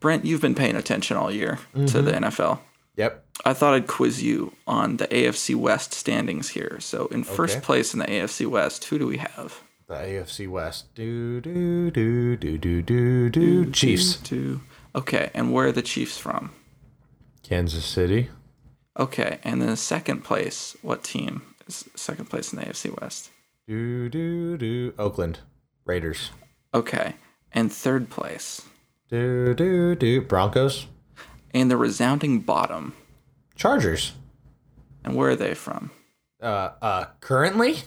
Brent, 0.00 0.24
you've 0.24 0.40
been 0.40 0.54
paying 0.54 0.76
attention 0.76 1.16
all 1.16 1.30
year 1.30 1.58
to 1.74 2.00
the 2.02 2.12
mm-hmm. 2.12 2.24
NFL. 2.24 2.60
Yep. 2.96 3.24
I 3.44 3.52
thought 3.52 3.74
I'd 3.74 3.86
quiz 3.86 4.22
you 4.22 4.52
on 4.66 4.96
the 4.96 5.06
AFC 5.08 5.54
West 5.54 5.92
standings 5.92 6.50
here. 6.50 6.78
So 6.80 7.06
in 7.08 7.24
first 7.24 7.56
Okay. 7.58 7.64
place 7.64 7.92
in 7.92 8.00
the 8.00 8.06
AFC 8.06 8.46
West, 8.46 8.84
who 8.84 8.98
do 8.98 9.06
we 9.06 9.18
have? 9.18 9.60
The 9.86 9.94
AFC 9.94 10.48
West. 10.48 10.94
Do 10.94 11.40
do 11.40 11.90
do 11.90 12.36
do 12.36 12.58
do 12.58 12.82
do 12.82 13.30
do. 13.30 13.70
Chiefs. 13.70 14.16
Two. 14.16 14.62
Okay, 14.94 15.30
and 15.34 15.52
where 15.52 15.66
are 15.66 15.72
the 15.72 15.82
Chiefs 15.82 16.16
from? 16.18 16.50
Kansas 17.42 17.84
City. 17.84 18.30
Okay, 18.98 19.38
and 19.44 19.60
then 19.60 19.76
second 19.76 20.24
place, 20.24 20.74
what 20.82 21.04
team 21.04 21.42
is 21.68 21.84
second 21.94 22.30
place 22.30 22.52
in 22.52 22.58
the 22.58 22.64
AFC 22.64 23.00
West? 23.00 23.30
Do 23.66 24.08
do 24.08 24.56
do. 24.56 24.94
Oakland 24.98 25.40
Raiders. 25.84 26.30
Okay, 26.72 27.14
and 27.52 27.72
third 27.72 28.10
place, 28.10 28.62
Do 29.10 29.54
do 29.54 29.94
do. 29.96 30.20
Broncos. 30.20 30.86
and 31.52 31.70
the 31.70 31.76
resounding 31.76 32.40
bottom. 32.40 32.94
Chargers. 33.56 34.12
And 35.04 35.14
where 35.16 35.30
are 35.30 35.36
they 35.36 35.54
from? 35.54 35.90
Uh 36.40 36.70
uh. 36.80 37.04
Currently. 37.20 37.78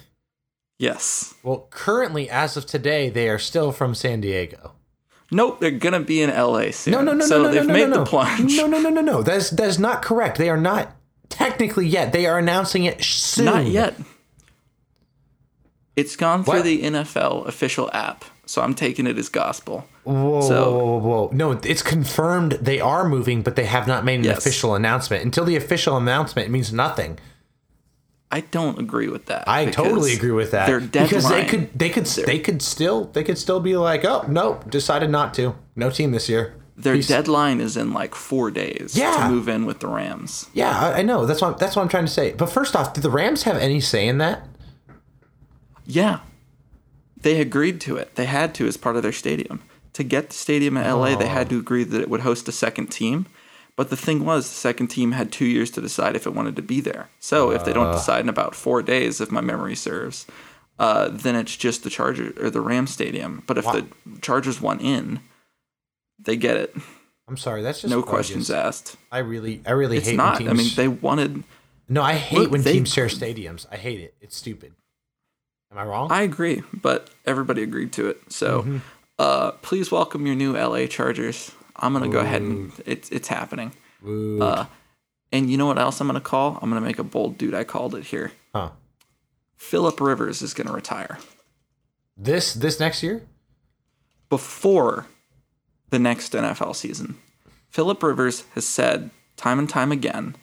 Yes. 0.78 1.36
Well, 1.44 1.68
currently, 1.70 2.30
as 2.30 2.56
of 2.58 2.66
today, 2.66 3.10
they 3.10 3.28
are 3.30 3.40
still 3.40 3.72
from 3.72 3.94
San 3.96 4.22
Diego. 4.22 4.74
Nope, 5.32 5.60
they're 5.60 5.72
gonna 5.72 6.00
be 6.00 6.22
in 6.22 6.30
LA 6.30 6.72
soon. 6.72 6.94
No, 6.94 7.02
no, 7.02 7.14
no, 7.14 7.26
so 7.26 7.38
no, 7.38 7.44
no, 7.44 7.52
they've 7.52 7.68
no, 7.68 7.74
made 7.74 7.90
no, 7.90 7.98
no. 7.98 8.04
the 8.04 8.10
plunge. 8.10 8.58
No, 8.58 8.66
no, 8.66 8.80
no, 8.82 8.90
no, 8.90 9.02
no. 9.02 9.22
That's 9.22 9.50
that 9.52 9.68
is 9.68 9.80
not 9.80 10.02
correct. 10.02 10.38
They 10.38 10.50
are 10.50 10.58
not 10.60 10.96
technically 11.30 11.88
yet. 11.88 12.12
They 12.12 12.26
are 12.26 12.38
announcing 12.38 12.84
it 12.86 13.02
soon. 13.04 13.46
Not 13.46 13.66
yet. 13.68 13.96
It's 16.00 16.16
gone 16.16 16.44
through 16.44 16.54
What? 16.56 16.64
the 16.64 16.82
NFL 16.84 17.46
official 17.48 17.90
app, 17.94 18.24
so 18.46 18.62
I'm 18.62 18.74
taking 18.74 19.06
it 19.08 19.18
as 19.18 19.28
gospel. 19.30 19.86
Whoa, 20.04 20.42
So- 20.42 20.72
whoa, 20.72 20.86
whoa, 20.86 20.98
whoa! 20.98 21.30
No, 21.34 21.52
it's 21.64 21.82
confirmed 21.82 22.54
they 22.62 22.80
are 22.80 23.08
moving, 23.08 23.42
but 23.42 23.56
they 23.56 23.66
have 23.66 23.86
not 23.88 24.06
made 24.06 24.20
an 24.20 24.26
Yes. 24.26 24.38
official 24.38 24.76
announcement. 24.76 25.24
Until 25.24 25.46
the 25.46 25.56
official 25.56 25.98
announcement, 25.98 26.48
it 26.48 26.52
means 26.52 26.72
nothing. 26.72 27.20
I 28.32 28.42
don't 28.42 28.78
agree 28.78 29.08
with 29.10 29.26
that. 29.26 29.46
I 29.48 29.66
totally 29.66 30.14
agree 30.14 30.32
with 30.32 30.52
that. 30.52 30.68
Their 30.68 30.80
deadline. 30.80 31.08
because 31.10 31.30
they 31.30 31.46
could, 31.46 31.70
they 31.78 31.90
could, 31.90 32.06
they 32.06 32.40
could 32.40 32.62
still, 32.62 33.06
they 33.14 33.24
could 33.24 33.40
still 33.40 33.60
be 33.60 33.76
like, 33.76 34.06
oh 34.06 34.24
no, 34.28 34.60
decided 34.70 35.10
not 35.10 35.34
to. 35.36 35.56
No 35.76 35.90
team 35.90 36.12
this 36.12 36.30
year. 36.30 36.54
their 36.78 36.96
Peace. 36.96 37.08
deadline 37.08 37.60
is 37.60 37.76
in 37.76 37.92
like 37.92 38.16
four 38.16 38.50
days 38.52 38.96
Yeah. 38.96 39.12
to 39.18 39.30
move 39.30 39.50
in 39.50 39.66
with 39.66 39.80
the 39.82 39.88
Rams. 39.88 40.46
Yeah, 40.54 40.70
I, 40.70 41.00
I 41.00 41.02
know. 41.02 41.26
That's 41.26 41.42
what 41.42 41.58
that's 41.58 41.76
what 41.76 41.82
I'm 41.82 41.90
trying 41.90 42.06
to 42.06 42.12
say. 42.12 42.32
But 42.32 42.48
first 42.52 42.74
off, 42.76 42.94
do 42.94 43.02
the 43.02 43.10
Rams 43.10 43.44
have 43.44 43.58
any 43.58 43.82
say 43.82 44.08
in 44.08 44.18
that? 44.20 44.44
Yeah. 45.90 46.20
They 47.22 47.42
agreed 47.42 47.82
to 47.82 47.98
it. 47.98 48.16
They 48.16 48.26
had 48.26 48.54
to 48.56 48.68
as 48.68 48.78
part 48.78 48.96
of 48.96 49.04
their 49.04 49.12
stadium. 49.12 49.62
To 49.94 50.04
get 50.04 50.30
the 50.30 50.36
stadium 50.36 50.78
in 50.78 50.84
LA, 50.90 51.16
they 51.16 51.28
had 51.28 51.50
to 51.50 51.60
agree 51.60 51.84
that 51.84 52.00
it 52.02 52.10
would 52.10 52.22
host 52.22 52.48
a 52.48 52.52
second 52.54 52.88
team. 52.88 53.26
But 53.76 53.90
the 53.90 53.98
thing 53.98 54.24
was, 54.24 54.48
the 54.48 54.56
second 54.56 54.88
team 54.88 55.14
had 55.14 55.32
two 55.32 55.46
years 55.46 55.72
to 55.72 55.82
decide 55.82 56.16
if 56.16 56.26
it 56.28 56.34
wanted 56.36 56.56
to 56.58 56.62
be 56.62 56.80
there. 56.80 57.10
So 57.20 57.52
if 57.52 57.66
they 57.66 57.74
don't 57.74 57.92
decide 57.92 58.22
in 58.22 58.30
about 58.30 58.54
four 58.56 58.82
days, 58.82 59.20
if 59.20 59.32
my 59.32 59.42
memory 59.42 59.76
serves, 59.76 60.28
uh, 60.78 61.10
then 61.12 61.36
it's 61.36 61.58
just 61.58 61.84
the 61.84 61.90
Chargers 61.90 62.38
or 62.40 62.50
the 62.50 62.62
Rams 62.62 62.92
stadium. 62.92 63.44
But 63.48 63.58
if 63.58 63.66
the 63.66 63.86
Chargers 64.22 64.62
want 64.62 64.82
in, 64.82 65.20
They 66.22 66.36
get 66.38 66.58
it. 66.58 66.76
I'm 67.30 67.38
sorry. 67.38 67.62
That's 67.62 67.82
just 67.82 67.90
No 67.92 67.98
bogus. 68.02 68.10
questions 68.10 68.52
asked. 68.52 68.98
I 69.12 69.20
really, 69.20 69.62
I 69.66 69.72
really 69.72 69.98
It's 69.98 70.08
hate 70.10 70.18
not. 70.18 70.40
when 70.40 70.50
I 70.50 70.54
mean, 70.54 70.70
they 70.76 70.88
wanted. 70.90 71.44
no, 71.88 72.02
I 72.04 72.14
hate 72.16 72.40
Look, 72.40 72.52
when 72.52 72.62
they- 72.64 72.74
teams 72.74 72.92
share 72.94 73.08
stadiums. 73.08 73.66
I 73.72 73.78
hate 73.78 74.00
it. 74.02 74.14
It's 74.20 74.36
stupid. 74.36 74.74
Am 75.72 75.78
I 75.78 75.84
wrong? 75.84 76.12
I 76.12 76.24
agree, 76.24 76.64
but 76.74 77.10
everybody 77.26 77.62
agreed 77.64 77.94
to 77.94 78.08
it. 78.08 78.32
So, 78.32 78.62
Mm-hmm. 78.62 78.78
uh, 79.20 79.52
please 79.62 79.92
welcome 79.92 80.26
your 80.26 80.36
new 80.36 80.54
LA 80.58 80.88
Chargers. 80.88 81.52
I'm 81.76 81.94
gonna 81.94 82.10
go 82.10 82.20
ahead 82.20 82.42
and 82.42 82.72
it's 82.86 83.10
it's 83.10 83.28
happening. 83.28 83.72
Uh, 84.06 84.66
and 85.32 85.50
you 85.50 85.58
know 85.58 85.66
what 85.68 85.78
else 85.80 86.02
I'm 86.02 86.08
gonna 86.08 86.20
call? 86.20 86.58
I'm 86.62 86.70
gonna 86.70 86.82
make 86.82 87.00
a 87.00 87.04
bold 87.04 87.38
dude. 87.38 87.54
I 87.54 87.64
called 87.64 87.96
it 87.96 88.06
here. 88.06 88.32
huh. 88.54 88.72
Philip 89.56 90.00
Rivers 90.02 90.42
is 90.42 90.54
gonna 90.54 90.72
retire 90.74 91.20
This 92.18 92.54
this 92.54 92.80
next 92.80 93.04
year? 93.04 93.28
before 94.30 95.06
the 95.90 96.00
next 96.00 96.34
NFL 96.34 96.76
season. 96.76 97.18
Philip 97.70 98.02
Rivers 98.04 98.44
has 98.56 98.66
said 98.66 99.10
time 99.38 99.60
and 99.60 99.70
time 99.70 99.92
again 99.92 100.36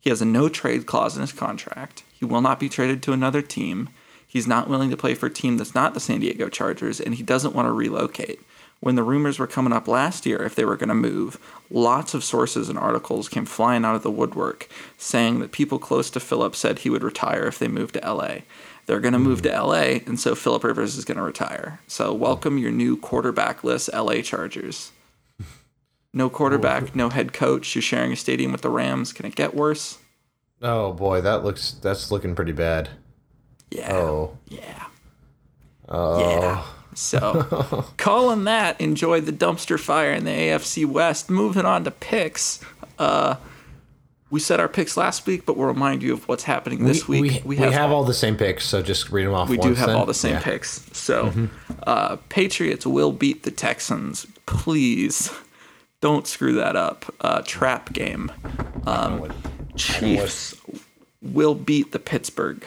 he 0.00 0.10
has 0.10 0.20
a 0.20 0.24
no 0.24 0.48
trade 0.48 0.84
clause 0.86 1.14
in 1.14 1.20
his 1.20 1.32
contract. 1.32 2.02
He 2.12 2.24
will 2.24 2.40
not 2.40 2.58
be 2.58 2.68
traded 2.68 3.02
to 3.04 3.12
another 3.12 3.40
team. 3.40 3.88
He's 4.32 4.46
not 4.46 4.66
willing 4.66 4.88
to 4.88 4.96
play 4.96 5.14
for 5.14 5.26
a 5.26 5.30
team 5.30 5.58
that's 5.58 5.74
not 5.74 5.92
the 5.92 6.00
San 6.00 6.20
Diego 6.20 6.48
Chargers, 6.48 7.00
and 7.02 7.16
he 7.16 7.22
doesn't 7.22 7.54
want 7.54 7.66
to 7.66 7.72
relocate. 7.72 8.40
When 8.80 8.94
the 8.94 9.02
rumors 9.02 9.38
were 9.38 9.46
coming 9.46 9.74
up 9.74 9.86
last 9.86 10.24
year 10.24 10.42
if 10.42 10.54
they 10.54 10.64
were 10.64 10.78
going 10.78 10.88
to 10.88 10.94
move, 10.94 11.38
lots 11.70 12.14
of 12.14 12.24
sources 12.24 12.70
and 12.70 12.78
articles 12.78 13.28
came 13.28 13.44
flying 13.44 13.84
out 13.84 13.94
of 13.94 14.02
the 14.02 14.10
woodwork 14.10 14.70
saying 14.96 15.40
that 15.40 15.52
people 15.52 15.78
close 15.78 16.08
to 16.08 16.18
Philip 16.18 16.56
said 16.56 16.78
he 16.78 16.88
would 16.88 17.02
retire 17.02 17.44
if 17.46 17.58
they 17.58 17.68
moved 17.68 17.92
to 17.92 18.10
LA. 18.10 18.36
They're 18.86 19.00
going 19.00 19.12
to 19.12 19.18
move 19.18 19.42
to 19.42 19.50
hmm. 19.50 19.66
LA, 19.66 19.82
and 20.06 20.18
so 20.18 20.34
Philip 20.34 20.64
Rivers 20.64 20.96
is 20.96 21.04
going 21.04 21.18
to 21.18 21.22
retire. 21.22 21.80
So, 21.86 22.14
welcome 22.14 22.56
your 22.56 22.72
new 22.72 22.96
quarterbackless 22.96 23.92
LA 23.92 24.22
Chargers. 24.22 24.92
No 26.14 26.30
quarterback, 26.30 26.96
no 26.96 27.10
head 27.10 27.34
coach. 27.34 27.74
You're 27.74 27.82
sharing 27.82 28.12
a 28.12 28.16
stadium 28.16 28.50
with 28.50 28.62
the 28.62 28.70
Rams. 28.70 29.12
Can 29.12 29.26
it 29.26 29.34
get 29.34 29.54
worse? 29.54 29.98
Oh 30.62 30.92
boy, 30.92 31.20
that 31.20 31.44
looks 31.44 31.72
that's 31.72 32.10
looking 32.10 32.34
pretty 32.34 32.52
bad. 32.52 32.90
Yeah. 33.74 33.92
Oh. 33.92 34.38
Yeah. 34.48 34.86
Oh. 35.88 36.20
Yeah. 36.20 36.64
So, 36.94 37.86
calling 37.96 38.44
that, 38.44 38.80
enjoy 38.80 39.20
the 39.20 39.32
dumpster 39.32 39.80
fire 39.80 40.12
in 40.12 40.24
the 40.24 40.30
AFC 40.30 40.84
West. 40.86 41.30
Moving 41.30 41.64
on 41.64 41.84
to 41.84 41.90
picks. 41.90 42.60
Uh, 42.98 43.36
we 44.30 44.40
said 44.40 44.60
our 44.60 44.68
picks 44.68 44.96
last 44.96 45.26
week, 45.26 45.44
but 45.46 45.56
we'll 45.56 45.68
remind 45.68 46.02
you 46.02 46.12
of 46.12 46.26
what's 46.28 46.44
happening 46.44 46.84
this 46.84 47.06
we, 47.08 47.20
week. 47.20 47.42
we, 47.44 47.56
have, 47.56 47.92
all 47.92 48.04
the 48.04 48.14
same 48.14 48.36
picks, 48.36 48.64
so 48.64 48.82
just 48.82 49.10
read 49.10 49.26
them 49.26 49.34
off. 49.34 49.48
we 49.48 49.58
do 49.58 49.74
have 49.74 49.88
then. 49.88 49.96
all 49.96 50.06
the 50.06 50.14
same 50.14 50.32
Yeah. 50.32 50.42
picks. 50.42 50.88
So, 50.92 51.48
uh, 51.86 52.16
Patriots 52.28 52.86
will 52.86 53.12
beat 53.12 53.42
the 53.42 53.50
Texans. 53.50 54.26
Please 54.46 55.30
don't 56.00 56.26
screw 56.26 56.54
that 56.54 56.76
up. 56.76 57.14
Uh, 57.20 57.42
trap 57.44 57.92
game. 57.92 58.32
Um, 58.86 59.32
Chiefs 59.76 60.54
will 61.20 61.54
beat 61.54 61.92
the 61.92 61.98
Pittsburgh. 61.98 62.66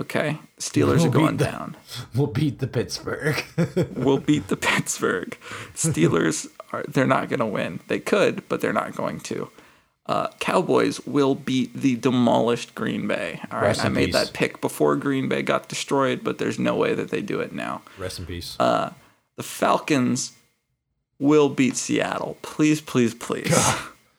Okay, 0.00 0.38
Steelers 0.58 0.98
Will 0.98 1.06
are 1.06 1.10
going 1.10 1.36
the- 1.36 1.44
down. 1.44 1.76
We'll 2.14 2.26
beat 2.26 2.58
the 2.58 2.66
Pittsburgh. 2.66 3.42
We'll 3.94 4.18
beat 4.18 4.48
the 4.48 4.56
Pittsburgh. 4.56 5.36
Steelers 5.74 6.48
are 6.72 6.82
they're 6.88 7.06
not 7.06 7.28
going 7.28 7.40
to 7.40 7.46
win. 7.46 7.80
They 7.86 8.00
could, 8.00 8.48
but 8.48 8.60
they're 8.60 8.72
not 8.72 8.96
going 8.96 9.20
to. 9.20 9.50
Uh, 10.06 10.28
Cowboys 10.40 11.00
will 11.06 11.34
beat 11.34 11.72
the 11.74 11.96
demolished 11.96 12.74
Green 12.74 13.06
Bay. 13.06 13.40
All 13.50 13.60
right, 13.62 13.84
I 13.84 13.88
made 13.88 14.06
peace. 14.06 14.14
that 14.14 14.32
pick 14.34 14.60
before 14.60 14.96
Green 14.96 15.28
Bay 15.28 15.42
got 15.42 15.68
destroyed, 15.68 16.22
but 16.22 16.36
there's 16.38 16.58
no 16.58 16.74
way 16.74 16.92
that 16.94 17.10
they 17.10 17.22
do 17.22 17.40
it 17.40 17.52
now. 17.54 17.80
Rest 17.96 18.18
in 18.18 18.26
peace. 18.26 18.56
Uh, 18.60 18.90
The 19.36 19.42
Falcons 19.42 20.32
will 21.18 21.48
beat 21.48 21.76
Seattle. 21.76 22.36
Please, 22.42 22.80
please, 22.82 23.14
please. 23.14 23.56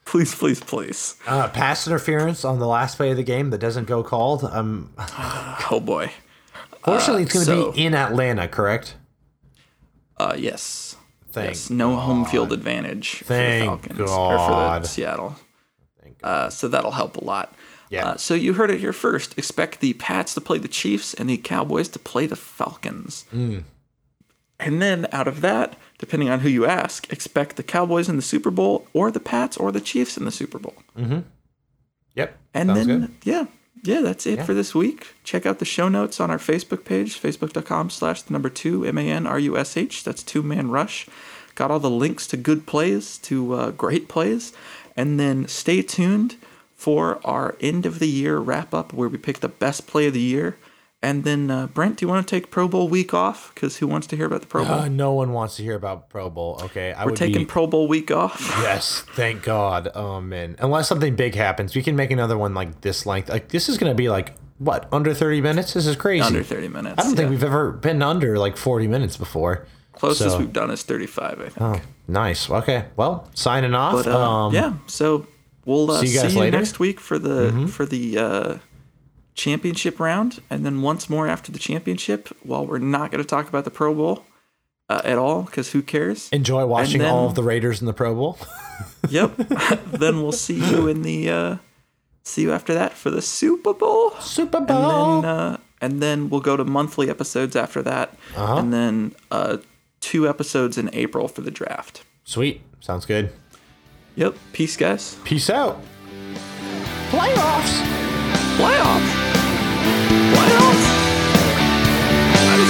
Please, 0.05 0.33
please, 0.35 0.59
please. 0.61 1.15
Uh, 1.27 1.47
pass 1.49 1.87
interference 1.87 2.45
on 2.45 2.59
the 2.59 2.67
last 2.67 2.95
play 2.97 3.11
of 3.11 3.17
the 3.17 3.23
game 3.23 3.49
that 3.49 3.57
doesn't 3.59 3.85
go 3.85 4.03
called. 4.03 4.43
Um, 4.43 4.93
Oh 5.71 5.81
boy. 5.83 6.11
fortunately, 6.83 7.23
it's 7.23 7.33
going 7.33 7.45
to 7.45 7.51
so- 7.51 7.71
be 7.71 7.85
in 7.85 7.93
Atlanta, 7.95 8.47
correct? 8.47 8.95
Uh, 10.17 10.35
yes. 10.37 10.95
Thank 11.31 11.49
yes. 11.49 11.69
No 11.69 11.97
home 11.97 12.23
field 12.23 12.53
advantage 12.53 13.23
Thank 13.25 13.83
for 13.83 13.89
the 13.89 13.95
Falcons 13.97 13.99
or 13.99 14.37
for 14.37 14.37
God. 14.37 14.83
the 14.83 14.87
Seattle. 14.87 15.35
Uh, 16.23 16.49
so 16.49 16.67
that'll 16.69 16.91
help 16.91 17.17
a 17.17 17.23
lot. 17.23 17.53
Yeah. 17.89 18.07
Uh, 18.11 18.17
so 18.17 18.33
you 18.33 18.53
heard 18.53 18.71
it 18.71 18.79
here 18.79 18.93
first. 18.93 19.37
Expect 19.37 19.79
the 19.81 19.93
Pats 19.93 20.33
to 20.35 20.41
play 20.41 20.57
the 20.59 20.67
Chiefs 20.69 21.13
and 21.13 21.29
the 21.29 21.37
Cowboys 21.37 21.89
to 21.89 21.99
play 21.99 22.25
the 22.25 22.37
Falcons. 22.37 23.25
Hmm. 23.31 23.59
And 24.59 24.81
then 24.81 25.07
out 25.11 25.27
of 25.27 25.41
that, 25.41 25.75
depending 25.97 26.29
on 26.29 26.39
who 26.41 26.49
you 26.49 26.65
ask, 26.65 27.11
expect 27.11 27.55
the 27.55 27.63
Cowboys 27.63 28.09
in 28.09 28.15
the 28.15 28.21
Super 28.21 28.51
Bowl 28.51 28.87
or 28.93 29.11
the 29.11 29.19
Pats 29.19 29.57
or 29.57 29.71
the 29.71 29.81
Chiefs 29.81 30.17
in 30.17 30.25
the 30.25 30.31
Super 30.31 30.59
Bowl. 30.59 30.75
Yep. 32.15 32.37
And 32.53 32.69
Sounds 32.69 32.87
then 32.87 32.99
good. 33.01 33.11
yeah, 33.23 33.45
yeah, 33.83 34.01
that's 34.01 34.25
it 34.25 34.41
for 34.43 34.53
this 34.53 34.73
week. 34.73 35.13
Check 35.23 35.45
out 35.45 35.59
the 35.59 35.65
show 35.65 35.89
notes 35.89 36.19
on 36.19 36.31
our 36.31 36.37
Facebook 36.37 36.85
page, 36.85 37.21
facebook.com 37.21 37.89
slash 37.89 38.21
the 38.23 38.33
number 38.33 38.49
two 38.49 38.85
M 38.85 38.97
A 38.97 39.09
N 39.09 39.27
R 39.27 39.39
U 39.39 39.57
S 39.57 39.77
H. 39.77 40.03
That's 40.03 40.23
two 40.23 40.41
man 40.41 40.69
rush. 40.69 41.07
Got 41.55 41.71
all 41.71 41.79
the 41.79 41.89
links 41.89 42.27
to 42.27 42.37
good 42.37 42.65
plays, 42.65 43.17
to 43.19 43.53
uh, 43.53 43.71
great 43.71 44.07
plays, 44.09 44.53
and 44.95 45.19
then 45.19 45.47
stay 45.47 45.81
tuned 45.81 46.35
for 46.75 47.19
our 47.25 47.55
end 47.61 47.85
of 47.85 47.99
the 47.99 48.07
year 48.09 48.39
wrap 48.39 48.73
up 48.73 48.91
where 48.91 49.07
we 49.07 49.17
pick 49.17 49.39
the 49.39 49.47
best 49.47 49.87
play 49.87 50.07
of 50.07 50.13
the 50.13 50.19
year. 50.19 50.57
And 51.01 51.23
then 51.23 51.51
uh, 51.51 51.67
Brent, 51.67 51.97
do 51.97 52.05
you 52.05 52.09
want 52.09 52.27
to 52.27 52.35
take 52.35 52.49
Pro 52.49 52.67
Bowl 52.67 52.87
week 52.87 53.13
off? 53.13 53.53
Because 53.53 53.77
who 53.77 53.85
wants 53.85 54.07
to 54.07 54.15
hear 54.15 54.25
about 54.25 54.41
the 54.41 54.47
Pro 54.47 54.65
Bowl? 54.65 54.73
Uh, 54.73 54.87
no 54.87 55.13
one 55.13 55.33
wants 55.33 55.55
to 55.57 55.63
hear 55.63 55.75
about 55.75 56.09
Pro 56.09 56.31
Bowl. 56.31 56.59
Okay, 56.63 56.93
I 56.93 57.03
We're 57.05 57.11
would 57.11 57.17
taking 57.17 57.41
be. 57.41 57.45
Pro 57.45 57.67
Bowl 57.67 57.87
week 57.87 58.09
off. 58.09 58.41
yes, 58.61 59.03
thank 59.13 59.43
God. 59.43 59.89
Oh 59.93 60.19
man, 60.19 60.55
unless 60.59 60.87
something 60.87 61.15
big 61.15 61.35
happens, 61.35 61.75
we 61.75 61.83
can 61.83 61.95
make 61.95 62.09
another 62.09 62.37
one 62.37 62.55
like 62.55 62.81
this 62.81 63.05
length. 63.05 63.29
Like 63.29 63.49
this 63.49 63.69
is 63.69 63.77
going 63.77 63.91
to 63.91 63.95
be 63.95 64.09
like 64.09 64.33
what 64.57 64.87
under 64.91 65.13
thirty 65.13 65.41
minutes. 65.41 65.73
This 65.73 65.85
is 65.85 65.95
crazy. 65.95 66.25
Under 66.25 66.41
30 66.41 66.69
minutes. 66.69 66.95
I 66.97 67.03
don't 67.03 67.15
think 67.15 67.29
we've 67.29 67.43
ever 67.43 67.71
been 67.73 68.01
under 68.01 68.39
like 68.39 68.57
forty 68.57 68.87
minutes 68.87 69.15
before. 69.15 69.67
Closest 69.91 70.31
so- 70.31 70.39
we've 70.39 70.51
done 70.51 70.71
is 70.71 70.83
35, 70.83 71.39
I 71.39 71.43
think. 71.49 71.61
Oh, 71.61 71.81
nice. 72.07 72.49
Okay, 72.49 72.85
well, 72.97 73.29
signing 73.33 73.73
off. 73.73 73.93
But 73.93 74.07
uh, 74.07 74.19
um, 74.19 74.53
yeah, 74.53 74.73
so 74.87 75.25
we'll 75.65 75.89
uh, 75.91 76.01
see 76.01 76.07
see 76.07 76.13
you 76.13 76.19
you, 76.19 76.23
guys 76.23 76.35
later. 76.35 76.57
Mm-hmm. 76.57 76.63
next 76.63 76.79
week 76.79 76.99
for 76.99 77.19
the 77.19 77.69
for 77.71 77.85
the 77.85 78.17
uh, 78.17 78.57
championship 79.35 79.99
round, 79.99 80.41
and 80.49 80.65
then 80.65 80.81
once 80.81 81.09
more 81.09 81.27
after 81.27 81.51
the 81.51 81.59
championship. 81.59 82.29
While 82.43 82.65
we're 82.65 82.79
not 82.79 83.11
going 83.11 83.23
to 83.23 83.27
talk 83.27 83.47
about 83.47 83.63
the 83.65 83.71
Pro 83.71 83.93
Bowl 83.93 84.25
uh, 84.89 85.01
at 85.03 85.17
all, 85.17 85.43
because 85.43 85.71
who 85.71 85.81
cares? 85.81 86.29
Enjoy 86.31 86.65
watching 86.65 87.01
then- 87.01 87.11
all 87.11 87.27
of 87.27 87.35
the 87.35 87.43
Raiders 87.43 87.79
in 87.81 87.85
the 87.87 87.93
Pro 87.93 88.15
Bowl. 88.15 88.37
yep. 89.09 89.35
then 89.91 90.21
we'll 90.21 90.31
see 90.31 90.55
you 90.71 90.87
in 90.87 91.01
the 91.03 91.29
uh, 91.29 91.57
see 92.23 92.41
you 92.43 92.51
after 92.51 92.73
that 92.73 92.93
for 92.93 93.09
the 93.11 93.21
Super 93.21 93.73
Bowl. 93.73 94.11
Super 94.19 94.57
And 94.57 94.67
Bowl. 94.67 95.21
then, 95.21 95.29
uh, 95.29 95.57
and 95.81 96.01
then 96.01 96.29
we'll 96.29 96.41
go 96.41 96.57
to 96.57 96.63
monthly 96.65 97.09
episodes 97.09 97.55
after 97.55 97.81
that, 97.83 98.17
Uh-huh. 98.35 98.55
and 98.57 98.73
then 98.73 99.13
uh, 99.31 99.57
two 99.99 100.27
episodes 100.27 100.77
in 100.77 100.89
April 100.93 101.27
for 101.27 101.41
the 101.41 101.51
draft. 101.51 102.03
Sweet. 102.23 102.61
Sounds 102.79 103.05
good. 103.05 103.31
Yep. 104.15 104.35
Peace, 104.53 104.77
guys. 104.77 105.17
Peace 105.25 105.49
out. 105.49 105.81
Playoffs. 107.11 107.81
Playoffs. 108.57 109.24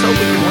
so 0.06 0.12
we 0.12 0.18
can 0.18 0.45